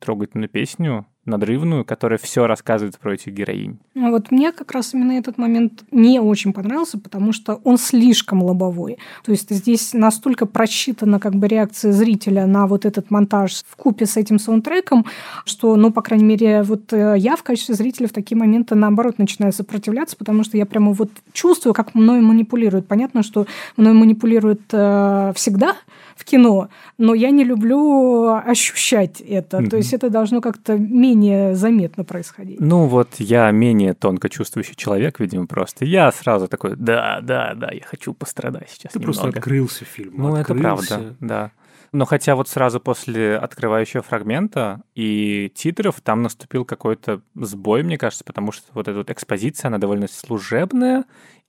трогательную 0.00 0.48
песню, 0.48 1.06
надрывную, 1.26 1.84
которая 1.84 2.18
все 2.18 2.46
рассказывает 2.46 2.98
про 2.98 3.14
этих 3.14 3.32
героинь. 3.32 3.78
Ну 3.94 4.10
вот 4.10 4.30
мне 4.30 4.52
как 4.52 4.72
раз 4.72 4.94
именно 4.94 5.12
этот 5.12 5.38
момент 5.38 5.84
не 5.90 6.18
очень 6.18 6.52
понравился, 6.52 6.98
потому 6.98 7.32
что 7.32 7.60
он 7.64 7.78
слишком 7.78 8.42
лобовой. 8.42 8.98
То 9.24 9.32
есть 9.32 9.50
здесь 9.50 9.92
настолько 9.92 10.46
просчитана 10.46 11.20
как 11.20 11.34
бы 11.34 11.46
реакция 11.46 11.92
зрителя 11.92 12.46
на 12.46 12.66
вот 12.66 12.86
этот 12.86 13.10
монтаж 13.10 13.62
в 13.68 13.76
купе 13.76 14.06
с 14.06 14.16
этим 14.16 14.38
саундтреком, 14.38 15.04
что, 15.44 15.76
ну, 15.76 15.92
по 15.92 16.02
крайней 16.02 16.24
мере, 16.24 16.62
вот 16.62 16.92
э, 16.92 17.14
я 17.18 17.36
в 17.36 17.42
качестве 17.42 17.74
зрителя 17.74 18.08
в 18.08 18.12
такие 18.12 18.38
моменты, 18.38 18.74
наоборот, 18.74 19.18
начинаю 19.18 19.52
сопротивляться, 19.52 20.16
потому 20.16 20.42
что 20.42 20.56
я 20.56 20.64
прямо 20.64 20.92
вот 20.92 21.10
чувствую, 21.32 21.74
как 21.74 21.94
мною 21.94 22.22
манипулируют. 22.22 22.88
Понятно, 22.88 23.22
что 23.22 23.46
мною 23.76 23.94
манипулируют 23.94 24.62
э, 24.72 25.32
всегда, 25.36 25.76
в 26.20 26.24
кино, 26.24 26.68
но 26.98 27.14
я 27.14 27.30
не 27.30 27.44
люблю 27.44 28.34
ощущать 28.34 29.20
это. 29.20 29.58
Mm-hmm. 29.58 29.70
То 29.70 29.76
есть 29.78 29.94
это 29.94 30.10
должно 30.10 30.40
как-то 30.40 30.76
менее 30.76 31.54
заметно 31.54 32.04
происходить. 32.04 32.60
Ну 32.60 32.86
вот 32.86 33.08
я 33.18 33.50
менее 33.50 33.94
тонко 33.94 34.28
чувствующий 34.28 34.74
человек, 34.76 35.18
видимо, 35.18 35.46
просто. 35.46 35.86
Я 35.86 36.12
сразу 36.12 36.46
такой, 36.46 36.76
да, 36.76 37.20
да, 37.22 37.54
да, 37.54 37.70
я 37.72 37.82
хочу 37.84 38.12
пострадать 38.12 38.68
сейчас 38.70 38.92
Ты 38.92 38.98
немного. 38.98 39.18
просто 39.18 39.38
открылся 39.38 39.84
фильм. 39.84 40.14
Ну 40.16 40.34
открылся. 40.34 40.52
это 40.52 40.62
правда, 40.62 41.16
да. 41.20 41.50
Но 41.92 42.04
хотя 42.04 42.36
вот 42.36 42.48
сразу 42.48 42.78
после 42.78 43.36
открывающего 43.36 44.02
фрагмента 44.02 44.82
и 44.94 45.50
титров 45.54 46.00
там 46.00 46.22
наступил 46.22 46.64
какой-то 46.64 47.22
сбой, 47.34 47.82
мне 47.82 47.98
кажется, 47.98 48.24
потому 48.24 48.52
что 48.52 48.66
вот 48.74 48.86
эта 48.86 48.98
вот 48.98 49.10
экспозиция, 49.10 49.68
она 49.68 49.78
довольно 49.78 50.06
служебная, 50.06 51.04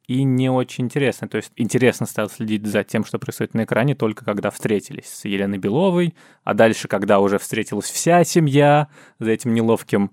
и 0.07 0.23
не 0.23 0.49
очень 0.49 0.85
интересно. 0.85 1.27
То 1.27 1.37
есть 1.37 1.51
интересно 1.55 2.05
стало 2.05 2.29
следить 2.29 2.65
за 2.65 2.83
тем, 2.83 3.05
что 3.05 3.19
происходит 3.19 3.53
на 3.53 3.63
экране, 3.63 3.95
только 3.95 4.25
когда 4.25 4.49
встретились 4.49 5.07
с 5.07 5.25
Еленой 5.25 5.57
Беловой, 5.57 6.15
а 6.43 6.53
дальше, 6.53 6.87
когда 6.87 7.19
уже 7.19 7.37
встретилась 7.37 7.89
вся 7.89 8.23
семья 8.23 8.87
за 9.19 9.31
этим 9.31 9.53
неловким 9.53 10.11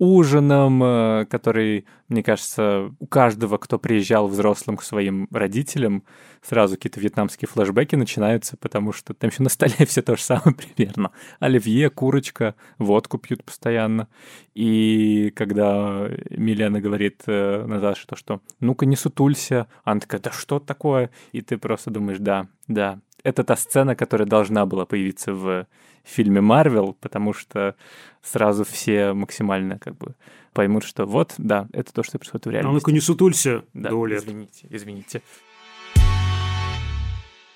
ужином, 0.00 0.82
э, 0.82 1.26
который, 1.26 1.84
мне 2.08 2.22
кажется, 2.22 2.90
у 2.98 3.06
каждого, 3.06 3.58
кто 3.58 3.78
приезжал 3.78 4.28
взрослым 4.28 4.78
к 4.78 4.82
своим 4.82 5.28
родителям, 5.30 6.04
сразу 6.42 6.76
какие-то 6.76 7.00
вьетнамские 7.00 7.48
флешбеки 7.48 7.96
начинаются, 7.96 8.56
потому 8.56 8.92
что 8.92 9.12
там 9.12 9.28
еще 9.28 9.42
на 9.42 9.50
столе 9.50 9.74
все 9.86 10.00
то 10.00 10.16
же 10.16 10.22
самое 10.22 10.56
примерно. 10.56 11.12
Оливье, 11.38 11.90
курочка, 11.90 12.54
водку 12.78 13.18
пьют 13.18 13.44
постоянно. 13.44 14.08
И 14.54 15.32
когда 15.36 16.08
Милена 16.30 16.80
говорит 16.80 17.22
э, 17.26 17.66
Наташе 17.66 18.06
то, 18.06 18.16
что 18.16 18.40
«ну-ка 18.58 18.86
не 18.86 18.96
сутулься», 18.96 19.68
она 19.84 20.00
такая 20.00 20.20
«да 20.22 20.30
что 20.32 20.60
такое?» 20.60 21.10
И 21.32 21.42
ты 21.42 21.58
просто 21.58 21.90
думаешь 21.90 22.18
«да, 22.20 22.48
да, 22.68 23.00
это 23.22 23.44
та 23.44 23.56
сцена, 23.56 23.94
которая 23.96 24.26
должна 24.26 24.66
была 24.66 24.86
появиться 24.86 25.32
в 25.32 25.66
фильме 26.04 26.40
Марвел, 26.40 26.96
потому 27.00 27.32
что 27.32 27.74
сразу 28.22 28.64
все 28.64 29.12
максимально 29.12 29.78
как 29.78 29.96
бы 29.96 30.14
поймут, 30.52 30.84
что 30.84 31.06
вот, 31.06 31.34
да, 31.38 31.68
это 31.72 31.92
то, 31.92 32.02
что 32.02 32.18
происходит 32.18 32.46
в 32.46 32.50
реальности. 32.50 32.70
А 32.70 32.74
ну-ка 32.74 32.92
не 32.92 33.00
сутулься, 33.00 33.64
да, 33.74 33.90
Доля. 33.90 34.16
извините, 34.16 34.66
извините. 34.70 35.22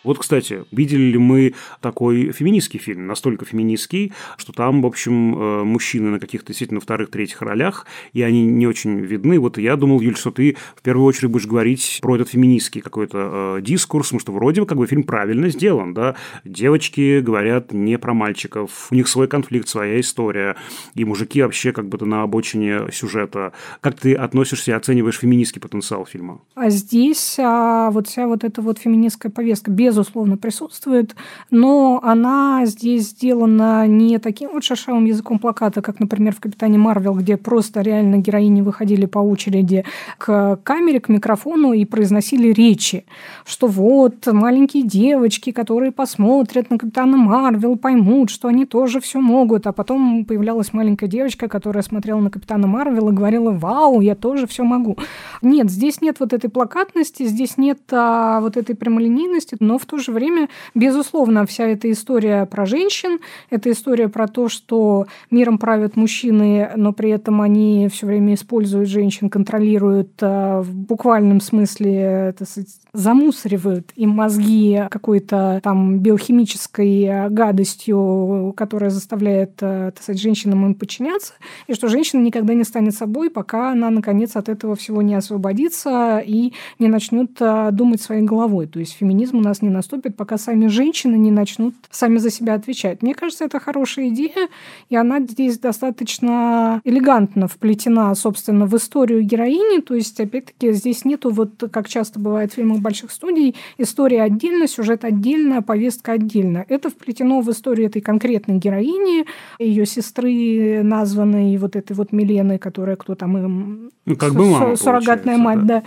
Вот, 0.04 0.18
кстати, 0.18 0.64
видели 0.70 1.02
ли 1.02 1.18
мы 1.18 1.54
такой 1.80 2.32
феминистский 2.32 2.78
фильм, 2.78 3.06
настолько 3.06 3.44
феминистский, 3.44 4.12
что 4.36 4.52
там, 4.52 4.82
в 4.82 4.86
общем, 4.86 5.34
э, 5.34 5.64
мужчины 5.64 6.10
на 6.10 6.20
каких-то 6.20 6.48
действительно 6.48 6.80
вторых-третьих 6.80 7.40
ролях, 7.42 7.86
и 8.12 8.22
они 8.22 8.44
не 8.44 8.66
очень 8.66 9.00
видны. 9.00 9.40
Вот 9.40 9.58
я 9.58 9.76
думал, 9.76 10.00
Юль, 10.00 10.16
что 10.16 10.30
ты 10.30 10.56
в 10.76 10.82
первую 10.82 11.06
очередь 11.06 11.30
будешь 11.30 11.46
говорить 11.46 11.98
про 12.02 12.16
этот 12.16 12.28
феминистский 12.28 12.82
какой-то 12.82 13.56
э, 13.58 13.62
дискурс, 13.62 14.08
потому 14.08 14.20
что 14.20 14.32
вроде 14.32 14.60
бы 14.60 14.66
как 14.66 14.78
бы 14.78 14.86
фильм 14.86 15.02
правильно 15.02 15.48
сделан, 15.48 15.94
да. 15.94 16.14
Девочки 16.44 17.20
говорят 17.20 17.72
не 17.72 17.98
про 17.98 18.14
мальчиков, 18.14 18.88
у 18.90 18.94
них 18.94 19.08
свой 19.08 19.26
конфликт, 19.26 19.68
своя 19.68 19.98
история, 20.00 20.56
и 20.94 21.04
мужики 21.04 21.42
вообще 21.42 21.72
как 21.72 21.88
бы 21.88 22.04
на 22.04 22.22
обочине 22.22 22.90
сюжета. 22.92 23.52
Как 23.80 23.98
ты 23.98 24.14
относишься 24.14 24.72
и 24.72 24.74
оцениваешь 24.74 25.18
феминистский 25.18 25.60
потенциал 25.60 26.04
фильма? 26.04 26.40
А 26.54 26.70
здесь 26.70 27.36
а, 27.38 27.90
вот 27.90 28.08
вся 28.08 28.26
вот 28.26 28.44
эта 28.44 28.60
вот 28.60 28.78
феминистская 28.78 29.32
повестка 29.32 29.70
без 29.70 29.93
безусловно, 29.94 30.36
присутствует, 30.36 31.14
но 31.50 32.00
она 32.02 32.66
здесь 32.66 33.10
сделана 33.10 33.86
не 33.86 34.18
таким 34.18 34.50
вот 34.52 34.64
шершавым 34.64 35.04
языком 35.04 35.38
плаката, 35.38 35.82
как, 35.82 36.00
например, 36.00 36.34
в 36.34 36.40
«Капитане 36.40 36.78
Марвел», 36.78 37.14
где 37.14 37.36
просто 37.36 37.80
реально 37.80 38.16
героини 38.16 38.60
выходили 38.60 39.06
по 39.06 39.20
очереди 39.20 39.84
к 40.18 40.58
камере, 40.64 40.98
к 40.98 41.08
микрофону 41.08 41.72
и 41.72 41.84
произносили 41.84 42.52
речи, 42.52 43.04
что 43.44 43.68
вот 43.68 44.26
маленькие 44.26 44.82
девочки, 44.82 45.52
которые 45.52 45.92
посмотрят 45.92 46.70
на 46.70 46.78
«Капитана 46.78 47.16
Марвел», 47.16 47.76
поймут, 47.76 48.30
что 48.30 48.48
они 48.48 48.66
тоже 48.66 49.00
все 49.00 49.20
могут, 49.20 49.68
а 49.68 49.72
потом 49.72 50.24
появлялась 50.24 50.72
маленькая 50.72 51.06
девочка, 51.06 51.46
которая 51.46 51.84
смотрела 51.84 52.18
на 52.18 52.30
«Капитана 52.30 52.66
Марвел» 52.66 53.10
и 53.10 53.12
говорила 53.12 53.52
«Вау, 53.52 54.00
я 54.00 54.16
тоже 54.16 54.48
все 54.48 54.64
могу». 54.64 54.98
Нет, 55.40 55.70
здесь 55.70 56.00
нет 56.00 56.16
вот 56.18 56.32
этой 56.32 56.50
плакатности, 56.50 57.24
здесь 57.26 57.56
нет 57.58 57.78
а, 57.92 58.40
вот 58.40 58.56
этой 58.56 58.74
прямолинейности, 58.74 59.56
но 59.60 59.78
в 59.78 59.83
то 59.86 59.98
же 59.98 60.12
время, 60.12 60.48
безусловно, 60.74 61.46
вся 61.46 61.66
эта 61.66 61.90
история 61.90 62.46
про 62.46 62.66
женщин, 62.66 63.18
это 63.50 63.70
история 63.70 64.08
про 64.08 64.28
то, 64.28 64.48
что 64.48 65.06
миром 65.30 65.58
правят 65.58 65.96
мужчины, 65.96 66.70
но 66.76 66.92
при 66.92 67.10
этом 67.10 67.40
они 67.40 67.88
все 67.92 68.06
время 68.06 68.34
используют 68.34 68.88
женщин, 68.88 69.28
контролируют 69.28 70.12
э, 70.20 70.60
в 70.60 70.74
буквальном 70.74 71.40
смысле, 71.40 72.34
сказать, 72.36 72.68
замусоривают 72.92 73.92
им 73.96 74.10
мозги 74.10 74.82
какой-то 74.90 75.60
там 75.62 75.98
биохимической 75.98 77.28
гадостью, 77.28 78.54
которая 78.56 78.90
заставляет, 78.90 79.54
э, 79.60 79.90
так 79.94 80.02
сказать, 80.02 80.20
женщинам 80.20 80.64
им 80.66 80.74
подчиняться, 80.74 81.34
и 81.66 81.74
что 81.74 81.88
женщина 81.88 82.20
никогда 82.20 82.54
не 82.54 82.64
станет 82.64 82.94
собой, 82.94 83.30
пока 83.30 83.72
она, 83.72 83.90
наконец, 83.90 84.36
от 84.36 84.48
этого 84.48 84.76
всего 84.76 85.02
не 85.02 85.14
освободится 85.14 86.22
и 86.24 86.52
не 86.78 86.88
начнет 86.88 87.30
э, 87.40 87.70
думать 87.72 88.00
своей 88.00 88.22
головой. 88.22 88.66
То 88.66 88.78
есть 88.78 88.92
феминизм 88.92 89.38
у 89.38 89.40
нас 89.40 89.62
не 89.62 89.70
наступит, 89.74 90.16
пока 90.16 90.38
сами 90.38 90.68
женщины 90.68 91.16
не 91.16 91.30
начнут 91.30 91.74
сами 91.90 92.18
за 92.18 92.30
себя 92.30 92.54
отвечать. 92.54 93.02
Мне 93.02 93.14
кажется, 93.14 93.44
это 93.44 93.60
хорошая 93.60 94.08
идея, 94.08 94.48
и 94.88 94.96
она 94.96 95.20
здесь 95.20 95.58
достаточно 95.58 96.80
элегантно 96.84 97.48
вплетена, 97.48 98.14
собственно, 98.14 98.66
в 98.66 98.76
историю 98.76 99.22
героини. 99.22 99.80
То 99.80 99.94
есть, 99.94 100.18
опять-таки, 100.18 100.72
здесь 100.72 101.04
нету, 101.04 101.30
вот 101.30 101.62
как 101.70 101.88
часто 101.88 102.18
бывает 102.18 102.52
в 102.52 102.54
фильмах 102.54 102.78
больших 102.80 103.10
студий, 103.10 103.54
история 103.78 104.22
отдельно, 104.22 104.66
сюжет 104.66 105.04
отдельно, 105.04 105.62
повестка 105.62 106.12
отдельно. 106.12 106.64
Это 106.68 106.88
вплетено 106.90 107.40
в 107.40 107.50
историю 107.50 107.88
этой 107.88 108.00
конкретной 108.00 108.58
героини, 108.58 109.26
ее 109.58 109.86
сестры, 109.86 110.82
названной 110.82 111.56
вот 111.58 111.76
этой 111.76 111.94
вот 111.94 112.12
Миленой, 112.12 112.58
которая 112.58 112.96
кто 112.96 113.14
там 113.14 113.36
им... 113.36 113.90
Ну, 114.06 114.16
как 114.16 114.34
бы 114.34 114.46
мама, 114.46 114.76
Суррогатная 114.76 115.36
мать, 115.36 115.66
да. 115.66 115.80
да. 115.80 115.82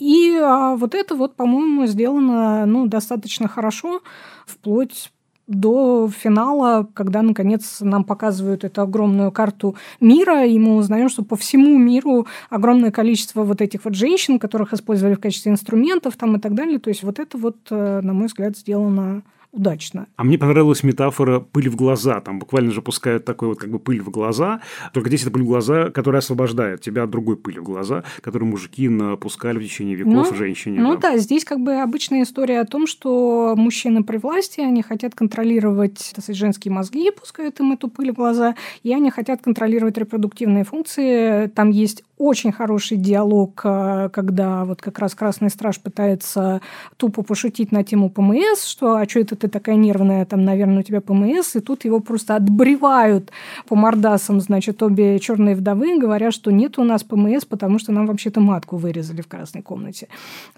И 0.00 0.34
а, 0.36 0.76
вот 0.76 0.94
это 0.94 1.14
вот, 1.14 1.36
по-моему, 1.36 1.86
сделано 1.86 2.64
ну, 2.64 2.86
достаточно 2.86 3.46
хорошо, 3.48 4.00
вплоть 4.46 5.12
до 5.46 6.08
финала, 6.08 6.88
когда, 6.94 7.22
наконец, 7.22 7.80
нам 7.80 8.04
показывают 8.04 8.64
эту 8.64 8.82
огромную 8.82 9.32
карту 9.32 9.76
мира, 10.00 10.46
и 10.46 10.58
мы 10.58 10.76
узнаем, 10.76 11.08
что 11.08 11.24
по 11.24 11.36
всему 11.36 11.76
миру 11.76 12.26
огромное 12.48 12.92
количество 12.92 13.42
вот 13.42 13.60
этих 13.60 13.84
вот 13.84 13.94
женщин, 13.94 14.38
которых 14.38 14.72
использовали 14.72 15.16
в 15.16 15.20
качестве 15.20 15.52
инструментов 15.52 16.16
там 16.16 16.36
и 16.36 16.40
так 16.40 16.54
далее. 16.54 16.78
То 16.78 16.88
есть 16.88 17.02
вот 17.02 17.18
это 17.18 17.36
вот, 17.36 17.56
э, 17.70 18.00
на 18.00 18.12
мой 18.12 18.28
взгляд, 18.28 18.56
сделано 18.56 19.22
удачно. 19.52 20.06
А 20.16 20.24
мне 20.24 20.38
понравилась 20.38 20.82
метафора 20.82 21.40
«пыль 21.40 21.68
в 21.68 21.76
глаза». 21.76 22.20
Там 22.20 22.38
буквально 22.38 22.70
же 22.70 22.82
пускают 22.82 23.24
такой 23.24 23.48
вот 23.48 23.58
как 23.58 23.70
бы 23.70 23.78
пыль 23.78 24.00
в 24.00 24.10
глаза, 24.10 24.60
только 24.92 25.08
здесь 25.08 25.22
это 25.22 25.30
пыль 25.30 25.42
в 25.42 25.46
глаза, 25.46 25.90
которая 25.90 26.20
освобождает 26.20 26.80
тебя 26.80 27.04
от 27.04 27.10
другой 27.10 27.36
пыли 27.36 27.58
в 27.58 27.64
глаза, 27.64 28.04
которую 28.20 28.50
мужики 28.50 28.88
напускали 28.88 29.58
в 29.58 29.62
течение 29.62 29.96
веков 29.96 30.30
ну, 30.30 30.36
женщине. 30.36 30.80
Ну 30.80 30.94
да. 30.94 31.12
да, 31.12 31.18
здесь 31.18 31.44
как 31.44 31.60
бы 31.60 31.80
обычная 31.80 32.22
история 32.22 32.60
о 32.60 32.66
том, 32.66 32.86
что 32.86 33.54
мужчины 33.56 34.04
при 34.04 34.18
власти, 34.18 34.60
они 34.60 34.82
хотят 34.82 35.14
контролировать 35.14 35.98
сказать, 35.98 36.36
женские 36.36 36.72
мозги, 36.72 37.10
пускают 37.10 37.58
им 37.60 37.72
эту 37.72 37.88
пыль 37.88 38.12
в 38.12 38.14
глаза, 38.14 38.54
и 38.82 38.92
они 38.92 39.10
хотят 39.10 39.42
контролировать 39.42 39.98
репродуктивные 39.98 40.64
функции. 40.64 41.48
Там 41.48 41.70
есть 41.70 42.04
очень 42.20 42.52
хороший 42.52 42.98
диалог, 42.98 43.62
э, 43.64 44.10
когда 44.12 44.64
вот 44.66 44.82
как 44.82 44.98
раз 44.98 45.14
Красный 45.14 45.48
Страж 45.48 45.80
пытается 45.80 46.60
тупо 46.98 47.22
пошутить 47.22 47.72
на 47.72 47.82
тему 47.82 48.10
ПМС, 48.10 48.64
что 48.64 48.96
«а 48.96 49.08
что 49.08 49.20
это 49.20 49.36
ты 49.40 49.48
такая 49.48 49.76
нервная, 49.76 50.24
там, 50.24 50.44
наверное, 50.44 50.80
у 50.80 50.82
тебя 50.82 51.00
ПМС», 51.00 51.56
и 51.56 51.60
тут 51.60 51.84
его 51.84 52.00
просто 52.00 52.36
отбревают 52.36 53.30
по 53.68 53.76
мордасам, 53.76 54.40
значит, 54.40 54.82
обе 54.82 55.18
черные 55.18 55.54
вдовы, 55.54 55.98
говоря, 55.98 56.30
что 56.30 56.50
нет 56.52 56.78
у 56.78 56.84
нас 56.84 57.02
ПМС, 57.02 57.44
потому 57.44 57.78
что 57.78 57.92
нам 57.92 58.06
вообще-то 58.06 58.40
матку 58.40 58.76
вырезали 58.76 59.22
в 59.22 59.28
красной 59.28 59.62
комнате. 59.62 60.08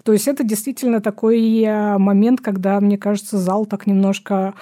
То 0.03 0.13
есть 0.13 0.27
это 0.27 0.43
действительно 0.43 1.01
такой 1.01 1.61
э, 1.61 1.97
момент, 1.97 2.41
когда, 2.41 2.79
мне 2.79 2.97
кажется, 2.97 3.37
зал 3.37 3.65
так 3.65 3.87
немножко 3.87 4.53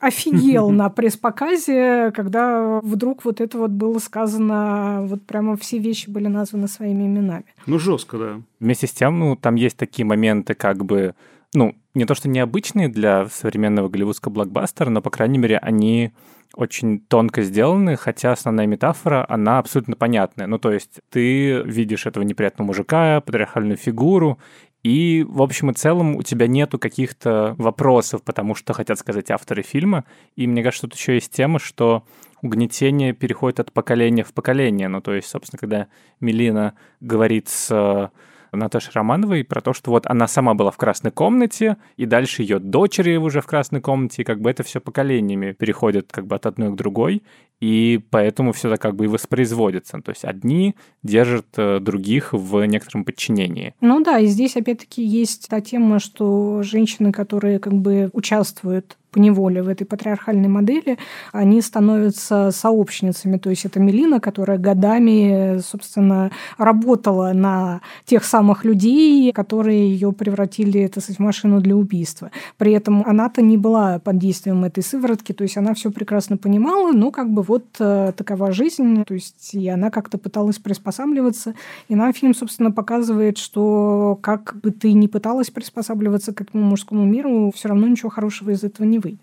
офигел 0.00 0.70
на 0.70 0.88
пресс-показе, 0.88 2.10
когда 2.14 2.80
вдруг 2.82 3.24
вот 3.24 3.40
это 3.40 3.58
вот 3.58 3.70
было 3.70 3.98
сказано, 3.98 5.02
вот 5.02 5.22
прямо 5.22 5.56
все 5.56 5.78
вещи 5.78 6.10
были 6.10 6.26
названы 6.26 6.66
своими 6.68 7.04
именами. 7.04 7.44
Ну, 7.66 7.78
жестко, 7.78 8.18
да. 8.18 8.40
Вместе 8.58 8.86
с 8.86 8.92
тем, 8.92 9.18
ну, 9.18 9.36
там 9.36 9.54
есть 9.54 9.76
такие 9.76 10.04
моменты, 10.04 10.54
как 10.54 10.84
бы, 10.84 11.14
ну, 11.54 11.74
не 11.94 12.04
то 12.04 12.14
что 12.14 12.28
необычные 12.28 12.88
для 12.88 13.26
современного 13.26 13.88
голливудского 13.88 14.32
блокбастера, 14.32 14.90
но, 14.90 15.02
по 15.02 15.10
крайней 15.10 15.38
мере, 15.38 15.58
они 15.58 16.12
очень 16.54 17.00
тонко 17.00 17.42
сделаны, 17.42 17.96
хотя 17.96 18.32
основная 18.32 18.66
метафора, 18.66 19.24
она 19.28 19.58
абсолютно 19.58 19.96
понятная. 19.96 20.46
Ну, 20.46 20.58
то 20.58 20.72
есть 20.72 21.00
ты 21.10 21.62
видишь 21.62 22.06
этого 22.06 22.24
неприятного 22.24 22.68
мужика, 22.68 23.20
патриархальную 23.20 23.76
фигуру, 23.76 24.38
и, 24.82 25.26
в 25.28 25.42
общем 25.42 25.70
и 25.70 25.74
целом, 25.74 26.16
у 26.16 26.22
тебя 26.22 26.46
нету 26.46 26.78
каких-то 26.78 27.54
вопросов, 27.58 28.22
потому 28.22 28.54
что 28.54 28.72
хотят 28.72 28.98
сказать 28.98 29.30
авторы 29.30 29.62
фильма. 29.62 30.04
И 30.36 30.46
мне 30.46 30.62
кажется, 30.62 30.88
тут 30.88 30.98
еще 30.98 31.14
есть 31.14 31.32
тема, 31.32 31.58
что 31.58 32.04
угнетение 32.40 33.12
переходит 33.12 33.60
от 33.60 33.72
поколения 33.72 34.24
в 34.24 34.32
поколение. 34.32 34.88
Ну, 34.88 35.02
то 35.02 35.14
есть, 35.14 35.28
собственно, 35.28 35.58
когда 35.58 35.88
Мелина 36.20 36.74
говорит 37.00 37.48
с 37.48 38.10
Наташи 38.52 38.90
Романовой 38.92 39.44
про 39.44 39.60
то, 39.60 39.72
что 39.72 39.90
вот 39.90 40.06
она 40.06 40.26
сама 40.26 40.54
была 40.54 40.70
в 40.70 40.76
красной 40.76 41.10
комнате, 41.10 41.76
и 41.96 42.06
дальше 42.06 42.42
ее 42.42 42.58
дочери 42.58 43.16
уже 43.16 43.40
в 43.40 43.46
красной 43.46 43.80
комнате, 43.80 44.22
и 44.22 44.24
как 44.24 44.40
бы 44.40 44.50
это 44.50 44.62
все 44.62 44.80
поколениями 44.80 45.52
переходит 45.52 46.10
как 46.12 46.26
бы 46.26 46.36
от 46.36 46.46
одной 46.46 46.72
к 46.72 46.76
другой, 46.76 47.22
и 47.60 48.00
поэтому 48.10 48.52
все 48.52 48.70
так 48.70 48.80
как 48.80 48.96
бы 48.96 49.04
и 49.04 49.08
воспроизводится. 49.08 50.00
То 50.00 50.10
есть 50.10 50.24
одни 50.24 50.74
держат 51.02 51.46
э, 51.56 51.78
других 51.80 52.32
в 52.32 52.64
некотором 52.64 53.04
подчинении. 53.04 53.74
Ну 53.80 54.00
да, 54.02 54.18
и 54.18 54.26
здесь 54.26 54.56
опять-таки 54.56 55.04
есть 55.04 55.48
та 55.48 55.60
тема, 55.60 55.98
что 55.98 56.62
женщины, 56.62 57.12
которые 57.12 57.58
как 57.58 57.74
бы 57.74 58.10
участвуют 58.12 58.96
по 59.10 59.18
неволе 59.18 59.62
в 59.62 59.68
этой 59.68 59.84
патриархальной 59.84 60.48
модели, 60.48 60.98
они 61.32 61.60
становятся 61.62 62.50
сообщницами. 62.52 63.38
То 63.38 63.50
есть 63.50 63.64
это 63.64 63.80
Мелина, 63.80 64.20
которая 64.20 64.58
годами, 64.58 65.58
собственно, 65.60 66.30
работала 66.58 67.32
на 67.32 67.80
тех 68.04 68.24
самых 68.24 68.64
людей, 68.64 69.32
которые 69.32 69.90
ее 69.90 70.12
превратили, 70.12 70.80
это 70.80 71.00
сказать, 71.00 71.18
в 71.18 71.22
машину 71.22 71.60
для 71.60 71.76
убийства. 71.76 72.30
При 72.56 72.72
этом 72.72 73.02
она-то 73.06 73.42
не 73.42 73.56
была 73.56 73.98
под 73.98 74.18
действием 74.18 74.64
этой 74.64 74.82
сыворотки, 74.82 75.32
то 75.32 75.42
есть 75.42 75.56
она 75.56 75.74
все 75.74 75.90
прекрасно 75.90 76.36
понимала, 76.36 76.92
но 76.92 77.10
как 77.10 77.30
бы 77.30 77.42
вот 77.50 77.64
э, 77.80 78.12
такова 78.16 78.52
жизнь, 78.52 79.04
то 79.04 79.12
есть 79.12 79.54
и 79.54 79.68
она 79.68 79.90
как-то 79.90 80.18
пыталась 80.18 80.58
приспосабливаться. 80.58 81.54
И 81.88 81.96
нам 81.96 82.12
фильм, 82.12 82.32
собственно, 82.32 82.70
показывает, 82.70 83.38
что 83.38 84.16
как 84.22 84.54
бы 84.62 84.70
ты 84.70 84.92
ни 84.92 85.08
пыталась 85.08 85.50
приспосабливаться 85.50 86.32
к 86.32 86.42
этому 86.42 86.62
мужскому 86.62 87.04
миру, 87.04 87.50
все 87.52 87.68
равно 87.68 87.88
ничего 87.88 88.08
хорошего 88.08 88.50
из 88.50 88.62
этого 88.62 88.86
не 88.86 89.00
выйдет. 89.00 89.20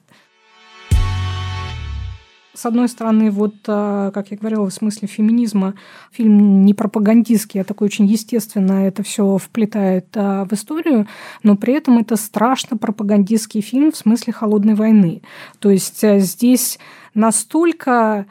С 2.57 2.65
одной 2.65 2.89
стороны, 2.89 3.29
вот, 3.29 3.53
э, 3.67 4.11
как 4.11 4.31
я 4.31 4.37
говорила, 4.37 4.67
в 4.67 4.73
смысле 4.73 5.07
феминизма, 5.07 5.75
фильм 6.11 6.65
не 6.65 6.73
пропагандистский, 6.73 7.61
а 7.61 7.63
такой 7.63 7.85
очень 7.85 8.07
естественно 8.07 8.87
это 8.87 9.03
все 9.03 9.37
вплетает 9.37 10.07
э, 10.15 10.43
в 10.49 10.53
историю, 10.53 11.05
но 11.43 11.55
при 11.55 11.75
этом 11.75 11.99
это 11.99 12.15
страшно 12.15 12.75
пропагандистский 12.75 13.61
фильм 13.61 13.91
в 13.91 13.95
смысле 13.95 14.33
холодной 14.33 14.73
войны. 14.73 15.21
То 15.59 15.69
есть 15.69 16.03
э, 16.03 16.17
здесь 16.19 16.79
настолько 17.13 18.25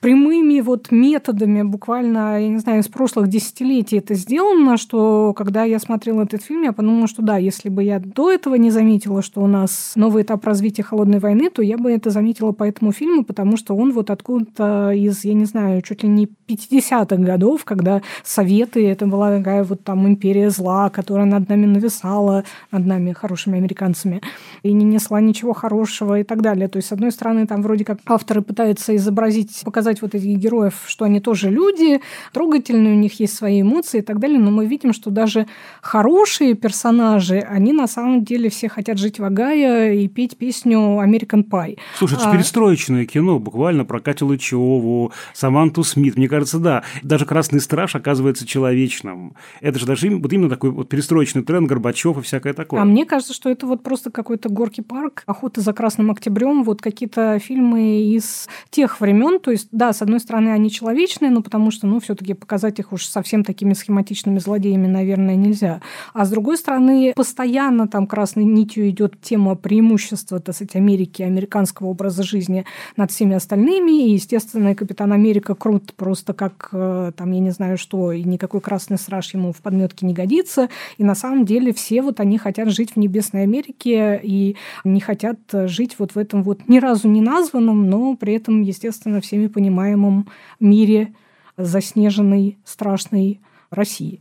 прямыми 0.00 0.60
вот 0.60 0.90
методами 0.90 1.62
буквально, 1.62 2.40
я 2.40 2.48
не 2.48 2.58
знаю, 2.58 2.80
из 2.80 2.88
прошлых 2.88 3.28
десятилетий 3.28 3.98
это 3.98 4.14
сделано, 4.14 4.76
что 4.76 5.32
когда 5.34 5.64
я 5.64 5.78
смотрела 5.78 6.22
этот 6.22 6.42
фильм, 6.42 6.62
я 6.62 6.72
подумала, 6.72 7.08
что 7.08 7.22
да, 7.22 7.38
если 7.38 7.68
бы 7.68 7.82
я 7.82 7.98
до 7.98 8.30
этого 8.30 8.54
не 8.56 8.70
заметила, 8.70 9.22
что 9.22 9.40
у 9.40 9.46
нас 9.46 9.92
новый 9.96 10.22
этап 10.22 10.44
развития 10.44 10.82
холодной 10.82 11.18
войны, 11.18 11.50
то 11.50 11.62
я 11.62 11.78
бы 11.78 11.90
это 11.90 12.10
заметила 12.10 12.52
по 12.52 12.64
этому 12.64 12.92
фильму, 12.92 13.24
потому 13.24 13.56
что 13.56 13.74
он 13.74 13.92
вот 13.92 14.10
откуда-то 14.10 14.92
из, 14.92 15.24
я 15.24 15.34
не 15.34 15.44
знаю, 15.44 15.82
чуть 15.82 16.02
ли 16.02 16.08
не 16.08 16.26
50-х 16.48 17.16
годов, 17.16 17.64
когда 17.64 18.02
Советы, 18.22 18.86
это 18.86 19.06
была 19.06 19.36
такая 19.36 19.64
вот 19.64 19.82
там 19.82 20.06
империя 20.06 20.50
зла, 20.50 20.90
которая 20.90 21.26
над 21.26 21.48
нами 21.48 21.66
нависала, 21.66 22.44
над 22.70 22.86
нами, 22.86 23.12
хорошими 23.12 23.58
американцами, 23.58 24.20
и 24.62 24.72
не 24.72 24.84
несла 24.84 25.20
ничего 25.20 25.52
хорошего 25.52 26.20
и 26.20 26.22
так 26.22 26.42
далее. 26.42 26.68
То 26.68 26.76
есть, 26.76 26.88
с 26.88 26.92
одной 26.92 27.12
стороны, 27.12 27.46
там 27.46 27.62
вроде 27.62 27.84
как 27.84 27.98
авторы 28.06 28.42
пытаются 28.42 28.94
изобразить, 28.94 29.62
показать 29.64 29.85
показать 29.86 30.02
вот 30.02 30.14
этих 30.16 30.36
героев, 30.38 30.82
что 30.86 31.04
они 31.04 31.20
тоже 31.20 31.48
люди, 31.48 32.00
трогательные, 32.32 32.94
у 32.94 32.98
них 32.98 33.20
есть 33.20 33.36
свои 33.36 33.62
эмоции 33.62 33.98
и 33.98 34.02
так 34.02 34.18
далее, 34.18 34.38
но 34.38 34.50
мы 34.50 34.66
видим, 34.66 34.92
что 34.92 35.10
даже 35.10 35.46
хорошие 35.80 36.54
персонажи, 36.54 37.38
они 37.38 37.72
на 37.72 37.86
самом 37.86 38.24
деле 38.24 38.50
все 38.50 38.68
хотят 38.68 38.98
жить 38.98 39.20
в 39.20 39.24
Огайо 39.24 39.92
и 39.92 40.08
петь 40.08 40.36
песню 40.36 40.78
American 40.78 41.48
Pie. 41.48 41.78
Слушай, 41.98 42.14
это 42.14 42.30
а... 42.30 42.32
перестроечное 42.32 43.06
кино, 43.06 43.38
буквально 43.38 43.84
про 43.84 44.00
Катю 44.00 44.26
Лычеву, 44.26 45.12
Саманту 45.32 45.84
Смит. 45.84 46.16
Мне 46.16 46.28
кажется, 46.28 46.58
да, 46.58 46.82
даже 47.04 47.24
«Красный 47.24 47.60
страж» 47.60 47.94
оказывается 47.94 48.44
человечным. 48.44 49.34
Это 49.60 49.78
же 49.78 49.86
даже 49.86 50.10
вот 50.10 50.32
именно 50.32 50.50
такой 50.50 50.70
вот 50.70 50.88
перестроечный 50.88 51.44
тренд 51.44 51.68
Горбачев 51.68 52.18
и 52.18 52.22
всякое 52.22 52.54
такое. 52.54 52.80
А 52.80 52.84
мне 52.84 53.04
кажется, 53.04 53.32
что 53.32 53.50
это 53.50 53.66
вот 53.66 53.84
просто 53.84 54.10
какой-то 54.10 54.48
горки 54.48 54.80
парк, 54.80 55.22
охота 55.26 55.60
за 55.60 55.72
Красным 55.72 56.10
Октябрем, 56.10 56.64
вот 56.64 56.82
какие-то 56.82 57.38
фильмы 57.38 58.00
из 58.00 58.48
тех 58.70 59.00
времен, 59.00 59.38
то 59.38 59.50
есть, 59.52 59.68
да, 59.76 59.92
с 59.92 60.00
одной 60.00 60.20
стороны, 60.20 60.48
они 60.48 60.70
человечные, 60.70 61.30
но 61.30 61.42
потому 61.42 61.70
что, 61.70 61.86
ну, 61.86 62.00
все-таки 62.00 62.32
показать 62.32 62.78
их 62.78 62.94
уж 62.94 63.04
совсем 63.04 63.44
такими 63.44 63.74
схематичными 63.74 64.38
злодеями, 64.38 64.86
наверное, 64.86 65.36
нельзя. 65.36 65.82
А 66.14 66.24
с 66.24 66.30
другой 66.30 66.56
стороны, 66.56 67.12
постоянно 67.14 67.86
там 67.86 68.06
красной 68.06 68.44
нитью 68.44 68.88
идет 68.88 69.20
тема 69.20 69.54
преимущества, 69.54 70.40
так 70.40 70.54
сказать, 70.54 70.76
Америки, 70.76 71.20
американского 71.20 71.88
образа 71.88 72.22
жизни 72.22 72.64
над 72.96 73.10
всеми 73.10 73.36
остальными. 73.36 74.08
И, 74.08 74.14
естественно, 74.14 74.74
Капитан 74.74 75.12
Америка 75.12 75.54
крут 75.54 75.92
просто 75.92 76.32
как, 76.32 76.70
э, 76.72 77.12
там, 77.14 77.32
я 77.32 77.40
не 77.40 77.50
знаю 77.50 77.76
что, 77.76 78.12
и 78.12 78.24
никакой 78.24 78.62
красный 78.62 78.96
страж 78.96 79.34
ему 79.34 79.52
в 79.52 79.58
подметке 79.58 80.06
не 80.06 80.14
годится. 80.14 80.70
И 80.96 81.04
на 81.04 81.14
самом 81.14 81.44
деле 81.44 81.74
все 81.74 82.00
вот 82.00 82.18
они 82.20 82.38
хотят 82.38 82.70
жить 82.70 82.92
в 82.92 82.96
Небесной 82.96 83.42
Америке 83.42 84.18
и 84.22 84.56
не 84.84 85.00
хотят 85.00 85.38
жить 85.52 85.96
вот 85.98 86.14
в 86.14 86.18
этом 86.18 86.42
вот 86.42 86.66
ни 86.66 86.78
разу 86.78 87.08
не 87.08 87.20
названном, 87.20 87.90
но 87.90 88.16
при 88.16 88.32
этом, 88.32 88.62
естественно, 88.62 89.20
всеми 89.20 89.48
понимают 89.48 89.65
понимаемом 89.66 90.28
мире 90.60 91.12
заснеженной 91.56 92.58
страшной 92.64 93.40
России, 93.70 94.20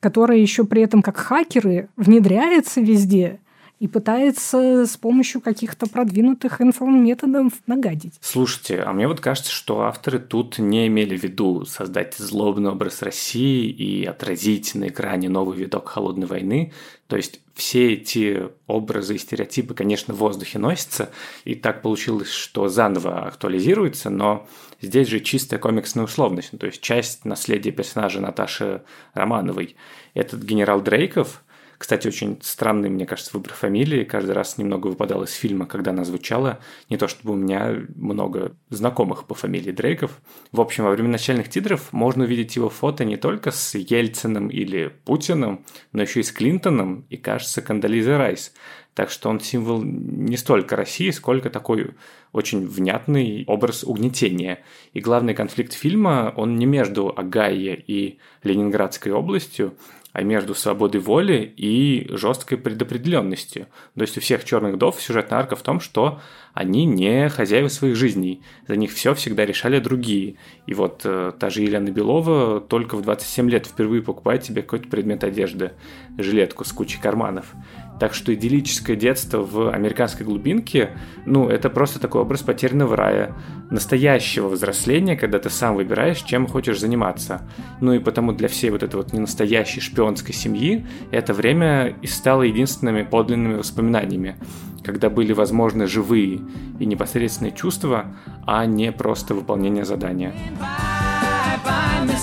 которая 0.00 0.38
еще 0.38 0.64
при 0.64 0.82
этом 0.82 1.02
как 1.02 1.16
хакеры 1.16 1.88
внедряется 1.96 2.80
везде 2.80 3.40
и 3.80 3.88
пытается 3.88 4.86
с 4.86 4.96
помощью 4.96 5.40
каких-то 5.40 5.86
продвинутых 5.86 6.60
информ-методов 6.60 7.52
нагадить. 7.66 8.14
Слушайте, 8.20 8.80
а 8.80 8.92
мне 8.92 9.08
вот 9.08 9.20
кажется, 9.20 9.50
что 9.50 9.82
авторы 9.82 10.18
тут 10.18 10.58
не 10.58 10.86
имели 10.86 11.16
в 11.16 11.22
виду 11.22 11.64
создать 11.64 12.14
злобный 12.14 12.70
образ 12.70 13.02
России 13.02 13.68
и 13.68 14.04
отразить 14.04 14.74
на 14.74 14.88
экране 14.88 15.28
новый 15.28 15.58
виток 15.58 15.88
холодной 15.88 16.26
войны. 16.26 16.72
То 17.08 17.16
есть 17.16 17.40
все 17.54 17.92
эти 17.92 18.48
образы 18.66 19.16
и 19.16 19.18
стереотипы, 19.18 19.74
конечно, 19.74 20.14
в 20.14 20.18
воздухе 20.18 20.58
носятся, 20.58 21.10
и 21.44 21.54
так 21.54 21.82
получилось, 21.82 22.30
что 22.30 22.68
заново 22.68 23.26
актуализируется, 23.26 24.10
но 24.10 24.48
здесь 24.80 25.08
же 25.08 25.20
чистая 25.20 25.60
комиксная 25.60 26.04
условность, 26.04 26.48
ну, 26.52 26.58
то 26.58 26.66
есть 26.66 26.80
часть 26.80 27.24
наследия 27.24 27.70
персонажа 27.70 28.20
Наташи 28.20 28.82
Романовой. 29.12 29.76
Этот 30.14 30.42
генерал 30.42 30.80
Дрейков, 30.80 31.43
кстати, 31.84 32.08
очень 32.08 32.38
странный, 32.40 32.88
мне 32.88 33.04
кажется, 33.04 33.32
выбор 33.34 33.52
фамилии. 33.52 34.04
Каждый 34.04 34.30
раз 34.30 34.56
немного 34.56 34.86
выпадал 34.86 35.22
из 35.24 35.34
фильма, 35.34 35.66
когда 35.66 35.90
она 35.90 36.02
звучала. 36.04 36.58
Не 36.88 36.96
то 36.96 37.08
чтобы 37.08 37.34
у 37.34 37.36
меня 37.36 37.76
много 37.94 38.56
знакомых 38.70 39.26
по 39.26 39.34
фамилии 39.34 39.70
Дрейков. 39.70 40.18
В 40.50 40.62
общем, 40.62 40.84
во 40.84 40.90
время 40.92 41.10
начальных 41.10 41.50
титров 41.50 41.92
можно 41.92 42.24
увидеть 42.24 42.56
его 42.56 42.70
фото 42.70 43.04
не 43.04 43.18
только 43.18 43.50
с 43.50 43.74
Ельциным 43.74 44.48
или 44.48 44.94
Путиным, 45.04 45.66
но 45.92 46.00
еще 46.00 46.20
и 46.20 46.22
с 46.22 46.32
Клинтоном 46.32 47.04
и, 47.10 47.18
кажется, 47.18 47.60
Кандализой 47.60 48.16
Райс. 48.16 48.54
Так 48.94 49.10
что 49.10 49.28
он 49.28 49.40
символ 49.40 49.82
не 49.82 50.38
столько 50.38 50.76
России, 50.76 51.10
сколько 51.10 51.50
такой 51.50 51.90
очень 52.32 52.66
внятный 52.66 53.44
образ 53.46 53.84
угнетения. 53.84 54.64
И 54.94 55.00
главный 55.00 55.34
конфликт 55.34 55.74
фильма, 55.74 56.32
он 56.34 56.56
не 56.56 56.64
между 56.64 57.12
Агайе 57.14 57.76
и 57.76 58.18
Ленинградской 58.42 59.12
областью, 59.12 59.76
а 60.14 60.22
между 60.22 60.54
свободой 60.54 61.00
воли 61.00 61.52
и 61.56 62.06
жесткой 62.08 62.56
предопределенностью. 62.56 63.66
То 63.96 64.02
есть 64.02 64.16
у 64.16 64.20
всех 64.20 64.44
черных 64.44 64.78
дов 64.78 65.02
сюжетная 65.02 65.40
арка 65.40 65.56
в 65.56 65.62
том, 65.62 65.80
что 65.80 66.20
они 66.54 66.84
не 66.84 67.28
хозяева 67.28 67.66
своих 67.66 67.96
жизней, 67.96 68.40
за 68.68 68.76
них 68.76 68.92
все 68.92 69.12
всегда 69.14 69.44
решали 69.44 69.80
другие. 69.80 70.36
И 70.68 70.74
вот 70.74 71.00
э, 71.04 71.32
та 71.36 71.50
же 71.50 71.62
Елена 71.62 71.90
Белова 71.90 72.60
только 72.60 72.94
в 72.96 73.02
27 73.02 73.50
лет 73.50 73.66
впервые 73.66 74.02
покупает 74.02 74.44
себе 74.44 74.62
какой-то 74.62 74.88
предмет 74.88 75.24
одежды, 75.24 75.72
жилетку 76.16 76.64
с 76.64 76.72
кучей 76.72 77.00
карманов. 77.00 77.52
Так 78.00 78.12
что 78.12 78.34
идиллическое 78.34 78.96
детство 78.96 79.38
в 79.38 79.72
американской 79.72 80.26
глубинке, 80.26 80.90
ну, 81.26 81.48
это 81.48 81.70
просто 81.70 82.00
такой 82.00 82.22
образ 82.22 82.42
потерянного 82.42 82.96
рая, 82.96 83.34
настоящего 83.70 84.48
взросления, 84.48 85.16
когда 85.16 85.38
ты 85.38 85.48
сам 85.50 85.76
выбираешь, 85.76 86.22
чем 86.22 86.46
хочешь 86.46 86.80
заниматься. 86.80 87.42
Ну 87.80 87.92
и 87.92 87.98
потому 87.98 88.32
для 88.32 88.48
всей 88.48 88.70
вот 88.70 88.82
этой 88.82 88.96
вот 88.96 89.12
ненастоящей 89.12 89.80
шпионской 89.80 90.34
семьи 90.34 90.86
это 91.10 91.32
время 91.32 91.94
и 92.02 92.06
стало 92.06 92.42
единственными 92.42 93.02
подлинными 93.02 93.54
воспоминаниями, 93.54 94.36
когда 94.82 95.08
были 95.08 95.32
возможны 95.32 95.86
живые 95.86 96.40
и 96.78 96.86
непосредственные 96.86 97.52
чувства, 97.52 98.06
а 98.46 98.66
не 98.66 98.92
просто 98.92 99.34
выполнение 99.34 99.84
задания. 99.84 100.34
Bye, 100.60 101.58
bye, 101.64 102.14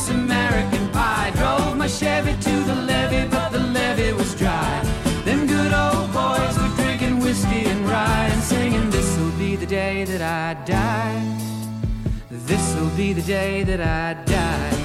that 13.71 13.81
I 13.81 14.15
die. 14.25 14.81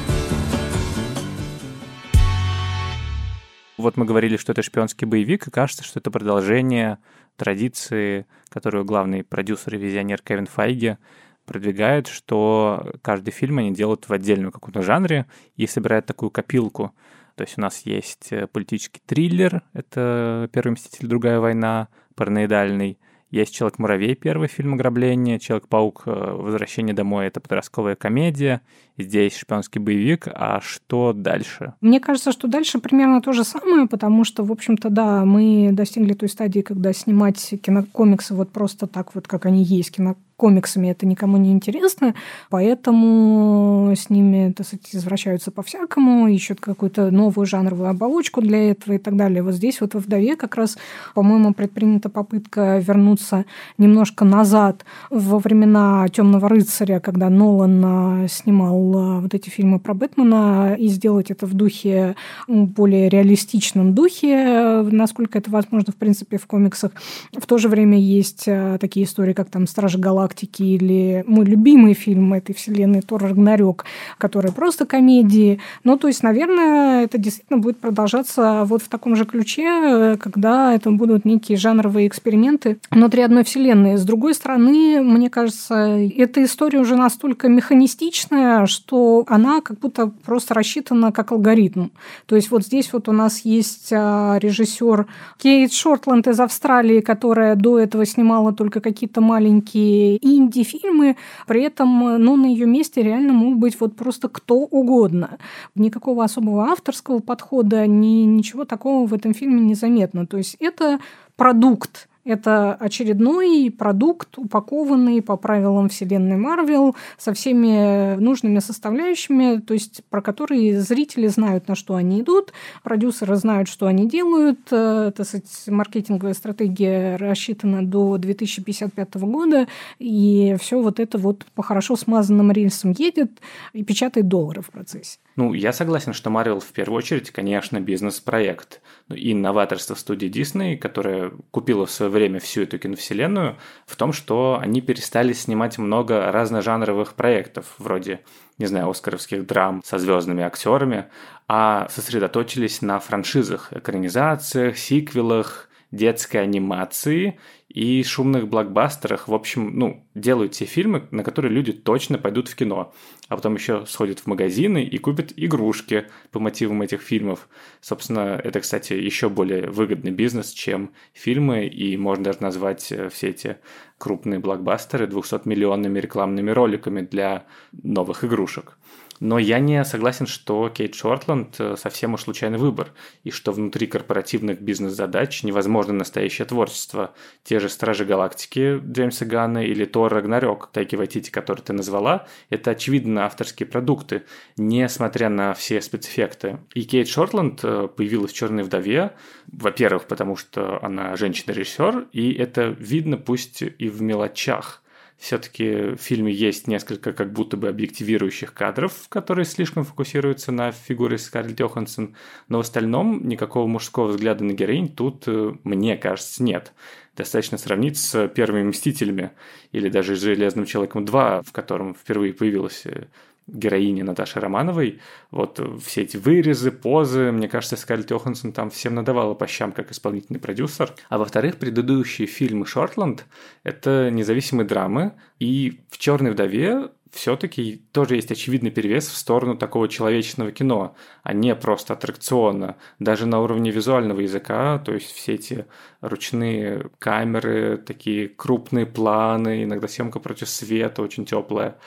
Вот 3.77 3.97
мы 3.97 4.05
говорили, 4.05 4.37
что 4.37 4.53
это 4.53 4.63
шпионский 4.63 5.07
боевик, 5.07 5.47
и 5.47 5.51
кажется, 5.51 5.85
что 5.85 5.99
это 5.99 6.11
продолжение 6.11 6.99
традиции, 7.37 8.27
которую 8.49 8.85
главный 8.85 9.23
продюсер 9.23 9.75
и 9.75 9.79
визионер 9.79 10.23
Кевин 10.23 10.47
Файги 10.47 10.97
продвигает, 11.45 12.07
что 12.07 12.95
каждый 13.03 13.33
фильм 13.33 13.59
они 13.59 13.75
делают 13.75 14.09
в 14.09 14.13
отдельном 14.13 14.51
каком-то 14.51 14.83
жанре 14.83 15.27
и 15.57 15.67
собирают 15.67 16.07
такую 16.07 16.31
копилку. 16.31 16.95
То 17.35 17.45
есть 17.45 17.59
у 17.59 17.61
нас 17.61 17.83
есть 17.85 18.33
э, 18.33 18.47
политический 18.47 19.03
триллер, 19.05 19.63
это 19.75 20.49
«Первый 20.53 20.73
мститель. 20.73 21.07
Другая 21.07 21.39
война», 21.39 21.89
параноидальный. 22.15 22.99
Есть 23.31 23.55
«Человек-муравей», 23.55 24.15
первый 24.15 24.47
фильм 24.47 24.75
ограбления, 24.75 25.39
«Человек-паук. 25.39 26.05
Э, 26.07 26.37
Возвращение 26.37 26.95
домой»— 26.95 27.27
это 27.29 27.41
подростковая 27.41 27.97
комедия, 27.97 28.61
здесь 28.99 29.37
шпионский 29.37 29.81
боевик. 29.81 30.29
А 30.33 30.61
что 30.61 31.13
дальше? 31.13 31.75
Мне 31.81 31.99
кажется, 31.99 32.31
что 32.31 32.47
дальше 32.47 32.79
примерно 32.79 33.21
то 33.21 33.33
же 33.33 33.43
самое, 33.43 33.89
потому 33.89 34.25
что, 34.25 34.45
в 34.45 34.53
общем-то, 34.53 34.91
да, 34.91 35.25
мы 35.25 35.71
достигли 35.73 36.15
той 36.15 36.29
стадии, 36.29 36.61
когда 36.61 36.93
снимать 36.93 37.55
кинокомиксы 37.63 38.35
вот 38.35 38.51
просто 38.51 38.87
так 38.87 39.15
вот, 39.15 39.27
как 39.27 39.47
они 39.47 39.63
есть, 39.65 39.93
кино 39.97 40.17
комиксами 40.37 40.89
это 40.89 41.07
никому 41.07 41.37
не 41.37 41.53
интересно, 41.53 42.15
поэтому 42.51 43.93
с 43.97 44.11
ними, 44.11 44.53
так 44.53 44.67
сказать, 44.67 44.87
извращаются 44.93 45.51
по-всякому, 45.51 46.29
ищут 46.29 46.61
какую-то 46.61 47.11
новую 47.11 47.47
жанровую 47.47 47.89
оболочку 47.89 48.41
для 48.41 48.71
этого 48.71 48.95
и 48.95 48.99
так 48.99 49.17
далее. 49.17 49.43
Вот 49.43 49.55
здесь 49.55 49.81
вот 49.81 49.95
во 49.95 50.01
«Вдове» 50.01 50.37
как 50.37 50.57
раз, 50.57 50.77
по-моему, 51.15 51.55
предпринята 51.55 52.09
попытка 52.09 52.79
вернуться 52.79 53.45
немножко 53.79 54.25
назад 54.25 54.85
во 55.11 55.39
времена 55.39 56.07
«Темного 56.09 56.49
рыцаря», 56.49 57.01
когда 57.01 57.31
Нолан 57.31 57.83
а, 57.85 58.29
снимал 58.29 58.97
а, 58.97 59.21
вот 59.21 59.35
эти 59.35 59.49
фильмы 59.49 59.79
про 59.79 59.95
Бэтмена, 59.95 60.77
и 60.79 60.89
сделать 60.89 61.31
это 61.31 61.47
в 61.47 61.55
духе, 61.55 62.15
более 62.47 63.09
реалистичном 63.09 63.95
духе, 63.95 64.83
насколько 64.91 65.39
это 65.39 65.51
возможно, 65.51 65.93
в 65.93 65.97
принципе, 65.97 66.39
в 66.39 66.47
комиксах. 66.47 66.93
В 67.33 67.47
то 67.47 67.59
же 67.59 67.69
время 67.69 67.99
есть 67.99 68.45
а, 68.47 68.79
такие 68.79 69.07
истории, 69.07 69.33
как 69.33 69.51
там 69.51 69.67
«Стражи 69.67 69.99
Галактики», 69.99 70.26
галактики 70.27 70.63
или 70.63 71.25
мой 71.27 71.45
любимый 71.45 71.95
фильм 71.95 72.35
этой 72.35 72.55
вселенной 72.55 73.03
Тор 73.03 73.23
Рагнарёк, 73.23 73.85
который 74.19 74.53
просто 74.53 74.87
комедии. 74.87 75.61
Ну, 75.85 75.97
то 75.97 76.09
есть, 76.09 76.23
наверное, 76.23 77.05
это 77.05 77.19
действительно 77.19 77.59
будет 77.59 77.79
продолжаться 77.79 78.65
вот 78.65 78.83
в 78.83 78.89
таком 78.89 79.17
же 79.17 79.25
ключе, 79.25 80.17
когда 80.21 80.75
это 80.75 80.91
будут 80.91 81.25
некие 81.25 81.59
жанровые 81.59 82.09
эксперименты 82.09 82.79
внутри 82.91 83.23
одной 83.23 83.45
вселенной. 83.45 83.97
С 83.97 84.05
другой 84.05 84.35
стороны, 84.35 85.01
мне 85.03 85.31
кажется, 85.31 85.75
эта 86.17 86.43
история 86.43 86.81
уже 86.81 86.97
настолько 86.97 87.49
механистичная, 87.49 88.67
что 88.67 89.25
она 89.29 89.61
как 89.61 89.79
будто 89.79 90.11
просто 90.25 90.55
рассчитана 90.55 91.13
как 91.13 91.33
алгоритм. 91.33 91.89
То 92.27 92.37
есть 92.37 92.51
вот 92.51 92.65
здесь 92.65 92.93
вот 92.93 93.09
у 93.09 93.13
нас 93.13 93.45
есть 93.45 93.93
а, 93.93 94.39
режиссер 94.39 95.07
Кейт 95.39 95.73
Шортланд 95.73 96.27
из 96.27 96.41
Австралии, 96.41 97.01
которая 97.01 97.55
до 97.55 97.79
этого 97.79 98.07
снимала 98.07 98.53
только 98.53 98.81
какие-то 98.81 99.21
маленькие 99.21 100.16
инди-фильмы, 100.21 101.17
при 101.47 101.63
этом 101.63 102.23
ну, 102.23 102.37
на 102.37 102.47
ее 102.47 102.67
месте 102.67 103.03
реально 103.03 103.33
мог 103.33 103.57
быть 103.57 103.79
вот 103.81 103.97
просто 103.97 104.29
кто 104.29 104.57
угодно. 104.57 105.39
Никакого 105.75 106.25
особого 106.25 106.65
авторского 106.65 107.21
подхода, 107.21 107.87
ни, 107.87 108.25
ничего 108.25 108.65
такого 108.65 109.07
в 109.07 109.15
этом 109.15 109.35
фильме 109.35 109.61
не 109.61 109.75
заметно. 109.75 110.27
То 110.27 110.37
есть 110.37 110.57
это 110.61 110.99
продукт, 111.37 112.09
это 112.27 112.75
очередной 112.75 113.71
продукт, 113.71 114.37
упакованный 114.37 115.23
по 115.23 115.37
правилам 115.37 115.89
вселенной 115.89 116.37
Марвел, 116.37 116.97
со 117.17 117.33
всеми 117.33 118.17
нужными 118.17 118.59
составляющими, 118.59 119.61
то 119.61 119.75
есть 119.75 120.03
про 120.11 120.21
которые 120.21 120.81
зрители 120.81 121.29
знают, 121.29 121.69
на 121.69 121.75
что 121.75 121.95
они 121.95 122.21
идут, 122.21 122.53
продюсеры 122.83 123.37
знают, 123.37 123.69
что 123.69 123.87
они 123.87 124.09
делают. 124.09 124.61
Э, 124.71 125.13
так 125.17 125.27
сказать, 125.27 125.47
маркетинговая 125.69 126.35
стратегия 126.35 127.17
рассчитана 127.17 127.87
до 127.87 128.19
2055 128.19 129.15
года, 129.15 129.69
и 129.99 130.57
все 130.61 130.83
вот 130.83 130.99
это 131.01 131.19
вот 131.19 131.47
по 131.55 131.63
хорошо 131.63 131.97
смазанным 131.97 132.51
рельсам 132.51 132.91
едет 132.91 133.31
и 133.73 133.85
печатает 133.85 134.29
доллары 134.29 134.63
в 134.63 134.71
процессе. 134.71 135.19
Ну, 135.37 135.53
я 135.53 135.73
согласен, 135.73 136.13
что 136.13 136.31
Marvel 136.31 136.61
в 136.61 136.73
первую 136.73 136.99
очередь, 136.99 137.31
конечно, 137.31 137.79
бизнес-проект. 137.79 138.81
И 139.15 139.35
новаторство 139.35 139.95
студии 139.95 140.29
Disney, 140.29 140.77
которая 140.77 141.31
купила 141.53 141.87
в 141.87 141.91
свое 141.93 142.11
время 142.11 142.41
всю 142.41 142.63
эту 142.63 142.77
киновселенную, 142.79 143.57
в 143.87 143.95
том, 143.95 144.13
что 144.13 144.59
они 144.61 144.81
перестали 144.81 145.33
снимать 145.33 145.79
много 145.79 146.33
разножанровых 146.33 147.15
проектов, 147.15 147.77
вроде, 147.79 148.23
не 148.59 148.67
знаю, 148.67 148.91
оскаровских 148.91 149.47
драм 149.47 149.81
со 149.85 149.99
звездными 149.99 150.43
актерами, 150.43 151.07
а 151.47 151.89
сосредоточились 151.89 152.83
на 152.83 152.99
франшизах, 152.99 153.73
экранизациях, 153.73 154.77
сиквелах, 154.77 155.69
детской 155.93 156.39
анимации 156.39 157.39
и 157.77 158.03
шумных 158.03 158.49
блокбастерах. 158.49 159.29
В 159.29 159.35
общем, 159.35 159.79
ну, 159.79 160.03
делают 160.15 160.53
те 160.53 160.65
фильмы, 160.65 161.07
на 161.11 161.23
которые 161.23 161.53
люди 161.53 161.73
точно 161.75 162.17
пойдут 162.17 162.49
в 162.49 162.57
кино. 162.57 162.95
А 163.29 163.37
потом 163.37 163.55
еще 163.55 163.85
сходят 163.85 164.21
в 164.21 164.27
магазины 164.27 164.83
и 164.83 164.97
купят 164.97 165.35
игрушки 165.37 166.07
по 166.31 166.41
мотивам 166.41 166.81
этих 166.81 167.03
фильмов. 167.03 167.49
Собственно, 167.83 168.41
это, 168.43 168.61
кстати, 168.61 168.95
еще 168.95 169.29
более 169.29 169.69
выгодный 169.69 170.11
бизнес, 170.11 170.53
чем 170.53 170.93
фильмы, 171.13 171.67
и 171.67 171.99
можно 171.99 172.25
даже 172.25 172.39
назвать 172.41 172.91
э, 172.91 173.11
все 173.11 173.29
эти 173.29 173.59
крупные 173.99 174.39
блокбастеры 174.39 175.07
200-миллионными 175.07 176.01
рекламными 176.01 176.51
роликами 176.53 177.03
для 177.03 177.45
новых 177.73 178.25
игрушек. 178.25 178.79
Но 179.21 179.39
я 179.39 179.59
не 179.61 179.85
согласен, 179.85 180.27
что 180.27 180.69
Кейт 180.69 180.95
Шортланд 180.95 181.57
э, 181.59 181.77
совсем 181.77 182.15
уж 182.15 182.23
случайный 182.23 182.59
выбор, 182.59 182.93
и 183.25 183.31
что 183.31 183.53
внутри 183.53 183.87
корпоративных 183.87 184.61
бизнес-задач 184.61 185.43
невозможно 185.43 185.95
настоящее 185.95 186.47
творчество. 186.47 187.15
Те 187.43 187.61
же 187.61 187.69
«Стражи 187.69 188.05
Галактики» 188.05 188.79
Джеймса 188.79 189.25
Ганна 189.25 189.65
или 189.65 189.85
«Тор 189.85 190.13
Рагнарёк» 190.13 190.71
Тайки 190.73 190.97
Вайтити, 190.97 191.31
который 191.31 191.63
ты 191.63 191.73
назвала, 191.73 192.27
это 192.51 192.73
очевидно 192.73 193.25
авторские 193.25 193.67
продукты, 193.67 194.25
несмотря 194.57 195.29
на 195.29 195.55
все 195.55 195.81
спецэффекты. 195.81 196.59
И 196.75 196.85
Кейт 196.85 197.09
Шортланд 197.09 197.61
э, 197.63 197.89
появилась 197.89 198.33
в 198.33 198.37
«Черной 198.37 198.65
вдове», 198.65 199.13
во-первых, 199.47 200.07
потому 200.07 200.37
что 200.37 200.79
она 200.83 201.17
женщина-режиссер, 201.17 202.09
и 202.13 202.33
это 202.33 202.77
видно 202.79 203.17
пусть 203.17 203.63
и 203.63 203.89
в 203.89 204.03
мелочах– 204.03 204.83
все-таки 205.19 205.95
в 205.95 205.97
фильме 205.97 206.33
есть 206.33 206.67
несколько 206.67 207.13
как 207.13 207.33
будто 207.33 207.57
бы 207.57 207.69
объективирующих 207.69 208.53
кадров, 208.53 209.09
которые 209.09 209.47
слишком 209.47 209.85
фокусируются 209.85 210.53
на 210.53 210.73
фигуре 210.73 211.19
Скарлетт 211.19 211.59
Йоханссон, 211.59 212.15
но 212.49 212.59
в 212.59 212.61
остальном 212.61 213.27
никакого 213.27 213.67
мужского 213.67 214.09
взгляда 214.09 214.45
на 214.45 214.53
героинь 214.53 214.89
тут, 214.89 215.25
э, 215.27 215.55
мне 215.65 215.97
кажется, 215.97 216.43
нет. 216.43 216.75
Достаточно 217.17 217.57
сравнить 217.57 217.97
с 217.97 218.29
первыми 218.29 218.65
«Мстителями» 218.65 219.31
или 219.73 219.89
даже 219.89 220.17
«Железным 220.17 220.67
человеком 220.67 221.05
2», 221.05 221.43
в 221.47 221.53
котором 221.53 221.95
впервые 221.95 222.35
появилась 222.35 222.83
э, 222.85 223.07
героини 223.47 224.03
Наташи 224.03 224.41
Романовой, 224.41 225.01
вот 225.31 225.61
все 225.85 226.03
эти 226.03 226.17
вырезы, 226.17 226.71
позы, 226.71 227.31
мне 227.33 227.49
кажется, 227.49 227.77
Скарлетт 227.77 228.11
Йоханссон 228.11 228.53
там 228.53 228.71
всем 228.71 228.95
надавала 228.95 229.35
по 229.35 229.47
щам 229.47 229.73
как 229.73 229.93
исполнительный 229.93 230.41
продюсер. 230.41 230.93
А 231.09 231.19
во-вторых, 231.19 231.57
предыдущие 231.57 232.27
фильмы 232.27 232.67
Шортланд— 232.67 233.27
это 233.63 234.11
независимые 234.11 234.67
драмы, 234.67 235.13
и 235.39 235.81
в 235.91 235.99
«Черной 235.99 236.33
вдове» 236.33 236.91
все-таки 237.17 237.83
тоже 237.93 238.17
есть 238.17 238.31
очевидный 238.31 238.71
перевес 238.71 239.09
в 239.09 239.17
сторону 239.17 239.57
такого 239.57 239.89
человечного 239.89 240.53
кино, 240.53 240.95
а 241.23 241.33
не 241.33 241.55
просто 241.55 241.95
аттракциона. 241.95 242.77
Даже 242.99 243.27
на 243.27 243.41
уровне 243.41 243.71
визуального 243.71 244.21
языка, 244.21 244.79
то 244.79 244.93
есть 244.93 245.13
все 245.13 245.35
эти 245.35 245.67
ручные 246.01 246.91
камеры, 246.99 247.79
такие 247.79 248.29
крупные 248.29 248.87
планы, 248.87 249.65
иногда 249.65 249.89
съемка 249.89 250.21
против 250.21 250.49
света 250.49 251.03
очень 251.03 251.25
теплая. 251.25 251.79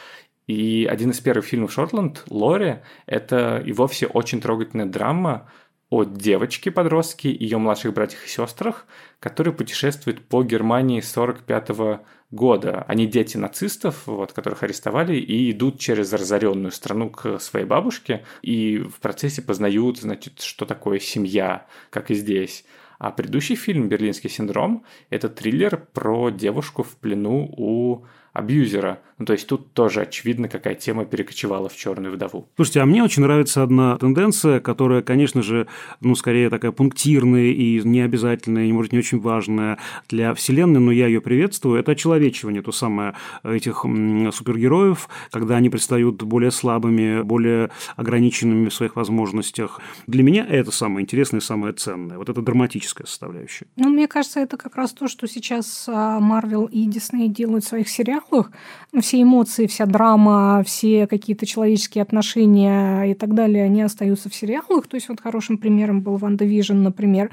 И 0.49 0.87
один 0.89 1.11
из 1.11 1.19
первых 1.19 1.45
фильмов 1.45 1.71
Шортланд, 1.71 2.23
Лори, 2.27 2.77
это 3.05 3.61
и 3.63 3.71
вовсе 3.71 4.07
очень 4.07 4.41
трогательная 4.41 4.87
драма 4.87 5.47
о 5.91 6.05
девочке-подростке, 6.05 7.29
ее 7.29 7.59
младших 7.59 7.93
братьях 7.93 8.25
и 8.25 8.27
сестрах, 8.27 8.87
которые 9.19 9.53
путешествуют 9.53 10.21
по 10.21 10.41
Германии 10.41 11.01
45 11.01 11.69
-го 11.69 11.99
года. 12.31 12.83
Они 12.87 13.05
дети 13.05 13.37
нацистов, 13.37 14.07
вот, 14.07 14.33
которых 14.33 14.63
арестовали, 14.63 15.17
и 15.17 15.51
идут 15.51 15.77
через 15.77 16.11
разоренную 16.13 16.71
страну 16.71 17.11
к 17.11 17.37
своей 17.37 17.67
бабушке, 17.67 18.25
и 18.41 18.79
в 18.79 18.99
процессе 19.01 19.43
познают, 19.43 19.99
значит, 19.99 20.41
что 20.41 20.65
такое 20.65 20.97
семья, 20.97 21.67
как 21.91 22.09
и 22.09 22.15
здесь. 22.15 22.65
А 22.97 23.11
предыдущий 23.11 23.55
фильм 23.55 23.87
«Берлинский 23.87 24.31
синдром»— 24.31 24.83
это 25.11 25.29
триллер 25.29 25.77
про 25.93 26.31
девушку 26.31 26.81
в 26.81 26.95
плену 26.97 27.53
у 27.55 28.05
абьюзера. 28.33 28.99
Ну, 29.17 29.25
то 29.25 29.33
есть 29.33 29.47
тут 29.47 29.73
тоже 29.73 30.01
очевидно, 30.01 30.47
какая 30.47 30.75
тема 30.75 31.03
перекочевала 31.03 31.67
в 31.67 31.75
черную 31.75 32.13
вдову. 32.13 32.47
Слушайте, 32.55 32.79
а 32.79 32.85
мне 32.85 33.03
очень 33.03 33.21
нравится 33.21 33.63
одна 33.63 33.97
тенденция, 33.97 34.61
которая, 34.61 35.01
конечно 35.01 35.41
же, 35.41 35.67
ну, 35.99 36.15
скорее 36.15 36.49
такая 36.49 36.71
пунктирная 36.71 37.47
и 37.47 37.81
необязательная, 37.83 38.67
и, 38.67 38.71
может, 38.71 38.93
не 38.93 38.99
очень 38.99 39.19
важная 39.19 39.77
для 40.07 40.33
Вселенной, 40.33 40.79
но 40.79 40.93
я 40.93 41.07
ее 41.07 41.19
приветствую. 41.19 41.79
Это 41.79 41.91
очеловечивание, 41.91 42.61
то 42.61 42.71
самое 42.71 43.15
этих 43.43 43.83
супергероев, 44.31 45.09
когда 45.31 45.57
они 45.57 45.69
предстают 45.69 46.23
более 46.23 46.51
слабыми, 46.51 47.21
более 47.21 47.71
ограниченными 47.97 48.69
в 48.69 48.73
своих 48.73 48.95
возможностях. 48.95 49.81
Для 50.07 50.23
меня 50.23 50.45
это 50.45 50.71
самое 50.71 51.03
интересное 51.03 51.41
и 51.41 51.43
самое 51.43 51.73
ценное. 51.73 52.17
Вот 52.17 52.29
это 52.29 52.41
драматическая 52.41 53.05
составляющая. 53.05 53.65
Ну, 53.75 53.89
мне 53.89 54.07
кажется, 54.07 54.39
это 54.39 54.55
как 54.55 54.77
раз 54.77 54.93
то, 54.93 55.09
что 55.09 55.27
сейчас 55.27 55.89
Марвел 55.89 56.65
и 56.67 56.85
Дисней 56.85 57.27
делают 57.27 57.65
в 57.65 57.67
своих 57.67 57.89
сериалах, 57.89 58.18
сериалах 58.19 58.51
все 59.01 59.21
эмоции, 59.21 59.67
вся 59.67 59.85
драма, 59.85 60.63
все 60.65 61.05
какие-то 61.05 61.45
человеческие 61.45 62.01
отношения 62.01 63.03
и 63.03 63.13
так 63.13 63.35
далее, 63.35 63.65
они 63.65 63.83
остаются 63.83 64.29
в 64.29 64.35
сериалах. 64.35 64.87
То 64.87 64.95
есть 64.95 65.09
вот 65.09 65.21
хорошим 65.21 65.57
примером 65.57 66.01
был 66.01 66.17
WandaVision, 66.17 66.81
например, 66.81 67.29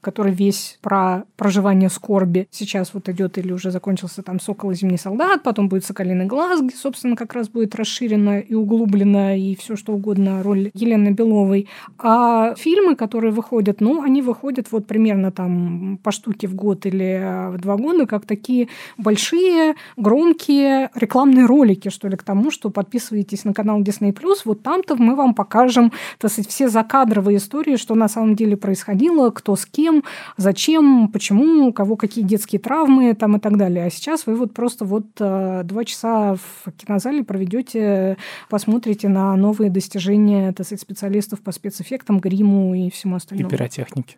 который 0.00 0.32
весь 0.32 0.78
про 0.82 1.24
проживание 1.36 1.90
скорби. 1.90 2.48
Сейчас 2.50 2.92
вот 2.92 3.08
идет 3.08 3.38
или 3.38 3.52
уже 3.52 3.70
закончился 3.70 4.22
там 4.22 4.40
«Сокол 4.40 4.72
и 4.72 4.74
зимний 4.74 4.98
солдат», 4.98 5.42
потом 5.44 5.68
будет 5.68 5.84
«Соколиный 5.84 6.26
глаз», 6.26 6.60
где, 6.60 6.74
собственно, 6.74 7.14
как 7.14 7.34
раз 7.34 7.48
будет 7.48 7.76
расширена 7.76 8.40
и 8.40 8.54
углублена 8.54 9.36
и 9.36 9.54
все 9.54 9.76
что 9.76 9.92
угодно 9.92 10.42
роль 10.42 10.70
Елены 10.74 11.10
Беловой. 11.10 11.68
А 11.98 12.54
фильмы, 12.56 12.96
которые 12.96 13.32
выходят, 13.32 13.80
ну, 13.80 14.02
они 14.02 14.22
выходят 14.22 14.72
вот 14.72 14.86
примерно 14.86 15.30
там 15.30 15.98
по 16.02 16.10
штуке 16.10 16.48
в 16.48 16.54
год 16.54 16.84
или 16.84 17.52
в 17.52 17.58
два 17.58 17.76
года, 17.76 18.06
как 18.06 18.26
такие 18.26 18.68
большие, 18.98 19.74
громкие 19.96 20.25
громкие 20.26 20.90
рекламные 20.94 21.46
ролики, 21.46 21.88
что 21.88 22.08
ли, 22.08 22.16
к 22.16 22.22
тому, 22.22 22.50
что 22.50 22.70
подписывайтесь 22.70 23.44
на 23.44 23.54
канал 23.54 23.80
Disney+, 23.80 24.14
вот 24.44 24.62
там-то 24.62 24.96
мы 24.96 25.14
вам 25.14 25.34
покажем, 25.34 25.92
так 26.18 26.32
сказать, 26.32 26.50
все 26.50 26.68
закадровые 26.68 27.38
истории, 27.38 27.76
что 27.76 27.94
на 27.94 28.08
самом 28.08 28.34
деле 28.34 28.56
происходило, 28.56 29.30
кто 29.30 29.54
с 29.54 29.66
кем, 29.66 30.02
зачем, 30.36 31.08
почему, 31.08 31.68
у 31.68 31.72
кого 31.72 31.96
какие 31.96 32.24
детские 32.24 32.60
травмы 32.60 33.14
там 33.14 33.36
и 33.36 33.40
так 33.40 33.56
далее. 33.56 33.84
А 33.86 33.90
сейчас 33.90 34.26
вы 34.26 34.34
вот 34.34 34.52
просто 34.52 34.84
вот 34.84 35.06
э, 35.20 35.62
два 35.64 35.84
часа 35.84 36.34
в 36.34 36.72
кинозале 36.72 37.22
проведете, 37.22 38.16
посмотрите 38.50 39.08
на 39.08 39.36
новые 39.36 39.70
достижения, 39.70 40.52
так 40.52 40.66
сказать, 40.66 40.82
специалистов 40.82 41.40
по 41.40 41.52
спецэффектам, 41.52 42.18
гриму 42.18 42.74
и 42.74 42.90
всему 42.90 43.16
остальному. 43.16 43.48
И 43.48 43.52
пиротехники. 43.52 44.16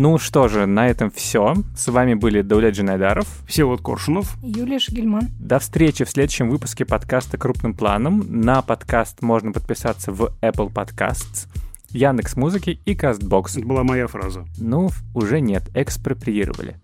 Ну 0.00 0.16
что 0.16 0.46
же, 0.46 0.66
на 0.66 0.86
этом 0.86 1.10
все. 1.10 1.56
С 1.76 1.88
вами 1.88 2.14
были 2.14 2.42
Даулет 2.42 2.72
Джинайдаров, 2.76 3.26
Всеволод 3.48 3.82
Коршунов, 3.82 4.36
Юлия 4.44 4.78
Шагельман. 4.78 5.28
До 5.40 5.58
встречи 5.58 6.04
в 6.04 6.08
следующем 6.08 6.50
выпуске 6.50 6.84
подкаста 6.84 7.36
«Крупным 7.36 7.74
планом». 7.74 8.24
На 8.28 8.62
подкаст 8.62 9.22
можно 9.22 9.50
подписаться 9.50 10.12
в 10.12 10.32
Apple 10.40 10.72
Podcasts, 10.72 11.48
Яндекс 11.90 12.36
Музыки 12.36 12.80
и 12.84 12.94
Castbox. 12.94 13.58
Это 13.58 13.66
была 13.66 13.82
моя 13.82 14.06
фраза. 14.06 14.46
Ну, 14.56 14.90
уже 15.14 15.40
нет, 15.40 15.64
экспроприировали. 15.74 16.76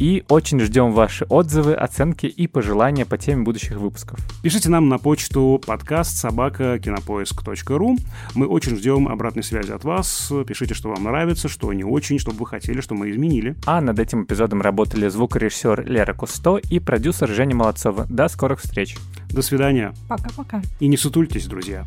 И 0.00 0.24
очень 0.30 0.58
ждем 0.60 0.92
ваши 0.92 1.26
отзывы, 1.28 1.74
оценки 1.74 2.24
и 2.24 2.46
пожелания 2.46 3.04
по 3.04 3.18
теме 3.18 3.42
будущих 3.42 3.76
выпусков. 3.76 4.18
Пишите 4.42 4.70
нам 4.70 4.88
на 4.88 4.98
почту 4.98 5.60
подкаст 5.64 6.16
собака 6.16 6.78
кинопоиск.ру. 6.78 7.98
Мы 8.34 8.46
очень 8.46 8.76
ждем 8.76 9.08
обратной 9.08 9.42
связи 9.42 9.72
от 9.72 9.84
вас. 9.84 10.32
Пишите, 10.48 10.72
что 10.72 10.88
вам 10.88 11.04
нравится, 11.04 11.48
что 11.48 11.70
не 11.74 11.84
очень, 11.84 12.18
что 12.18 12.30
бы 12.30 12.38
вы 12.38 12.46
хотели, 12.46 12.80
что 12.80 12.94
мы 12.94 13.10
изменили. 13.10 13.56
А 13.66 13.82
над 13.82 13.98
этим 13.98 14.24
эпизодом 14.24 14.62
работали 14.62 15.06
звукорежиссер 15.06 15.84
Лера 15.84 16.14
Кусто 16.14 16.56
и 16.56 16.80
продюсер 16.80 17.28
Женя 17.28 17.54
Молодцова. 17.54 18.06
До 18.08 18.28
скорых 18.28 18.60
встреч. 18.60 18.96
До 19.28 19.42
свидания. 19.42 19.92
Пока-пока. 20.08 20.62
И 20.80 20.88
не 20.88 20.96
сутультесь, 20.96 21.46
друзья. 21.46 21.86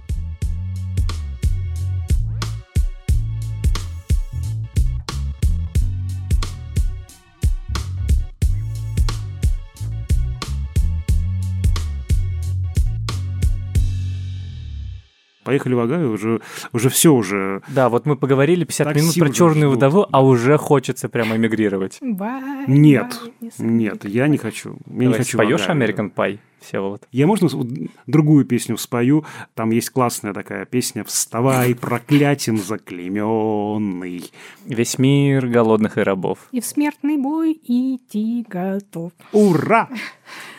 Поехали 15.43 15.73
в 15.73 15.79
Агаю, 15.79 16.11
уже, 16.11 16.41
уже 16.71 16.89
все 16.89 17.13
уже. 17.13 17.61
Да, 17.67 17.89
вот 17.89 18.05
мы 18.05 18.15
поговорили 18.15 18.63
50 18.63 18.95
минут 18.95 19.15
про 19.17 19.29
черную 19.29 19.71
вдову, 19.71 20.07
а 20.11 20.23
уже 20.23 20.57
хочется 20.57 21.09
прямо 21.09 21.35
эмигрировать. 21.35 21.99
Bye, 22.01 22.65
Нет, 22.67 23.19
bye, 23.41 23.51
нет, 23.59 24.05
я 24.05 24.27
не 24.27 24.37
хочу. 24.37 24.77
Я 24.87 24.93
Давай, 24.93 25.07
не 25.07 25.13
хочу 25.13 25.37
споешь. 25.37 25.67
American 25.67 26.13
Pie, 26.13 26.39
Всеволод? 26.61 27.07
Я 27.11 27.27
можно 27.27 27.47
вот 27.49 27.67
другую 28.07 28.45
песню 28.45 28.77
спою? 28.77 29.25
Там 29.53 29.71
есть 29.71 29.89
классная 29.89 30.33
такая 30.33 30.65
песня 30.65 31.03
«Вставай, 31.03 31.75
проклятием 31.75 32.57
заклейменный». 32.57 34.31
Весь 34.65 34.97
мир 34.97 35.47
голодных 35.47 35.97
и 35.97 36.01
рабов. 36.01 36.39
И 36.51 36.61
в 36.61 36.65
смертный 36.65 37.17
бой 37.17 37.59
идти 37.63 38.45
готов. 38.47 39.11
Ура! 39.31 39.89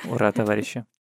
Ура, 0.05 0.32
товарищи. 0.32 0.85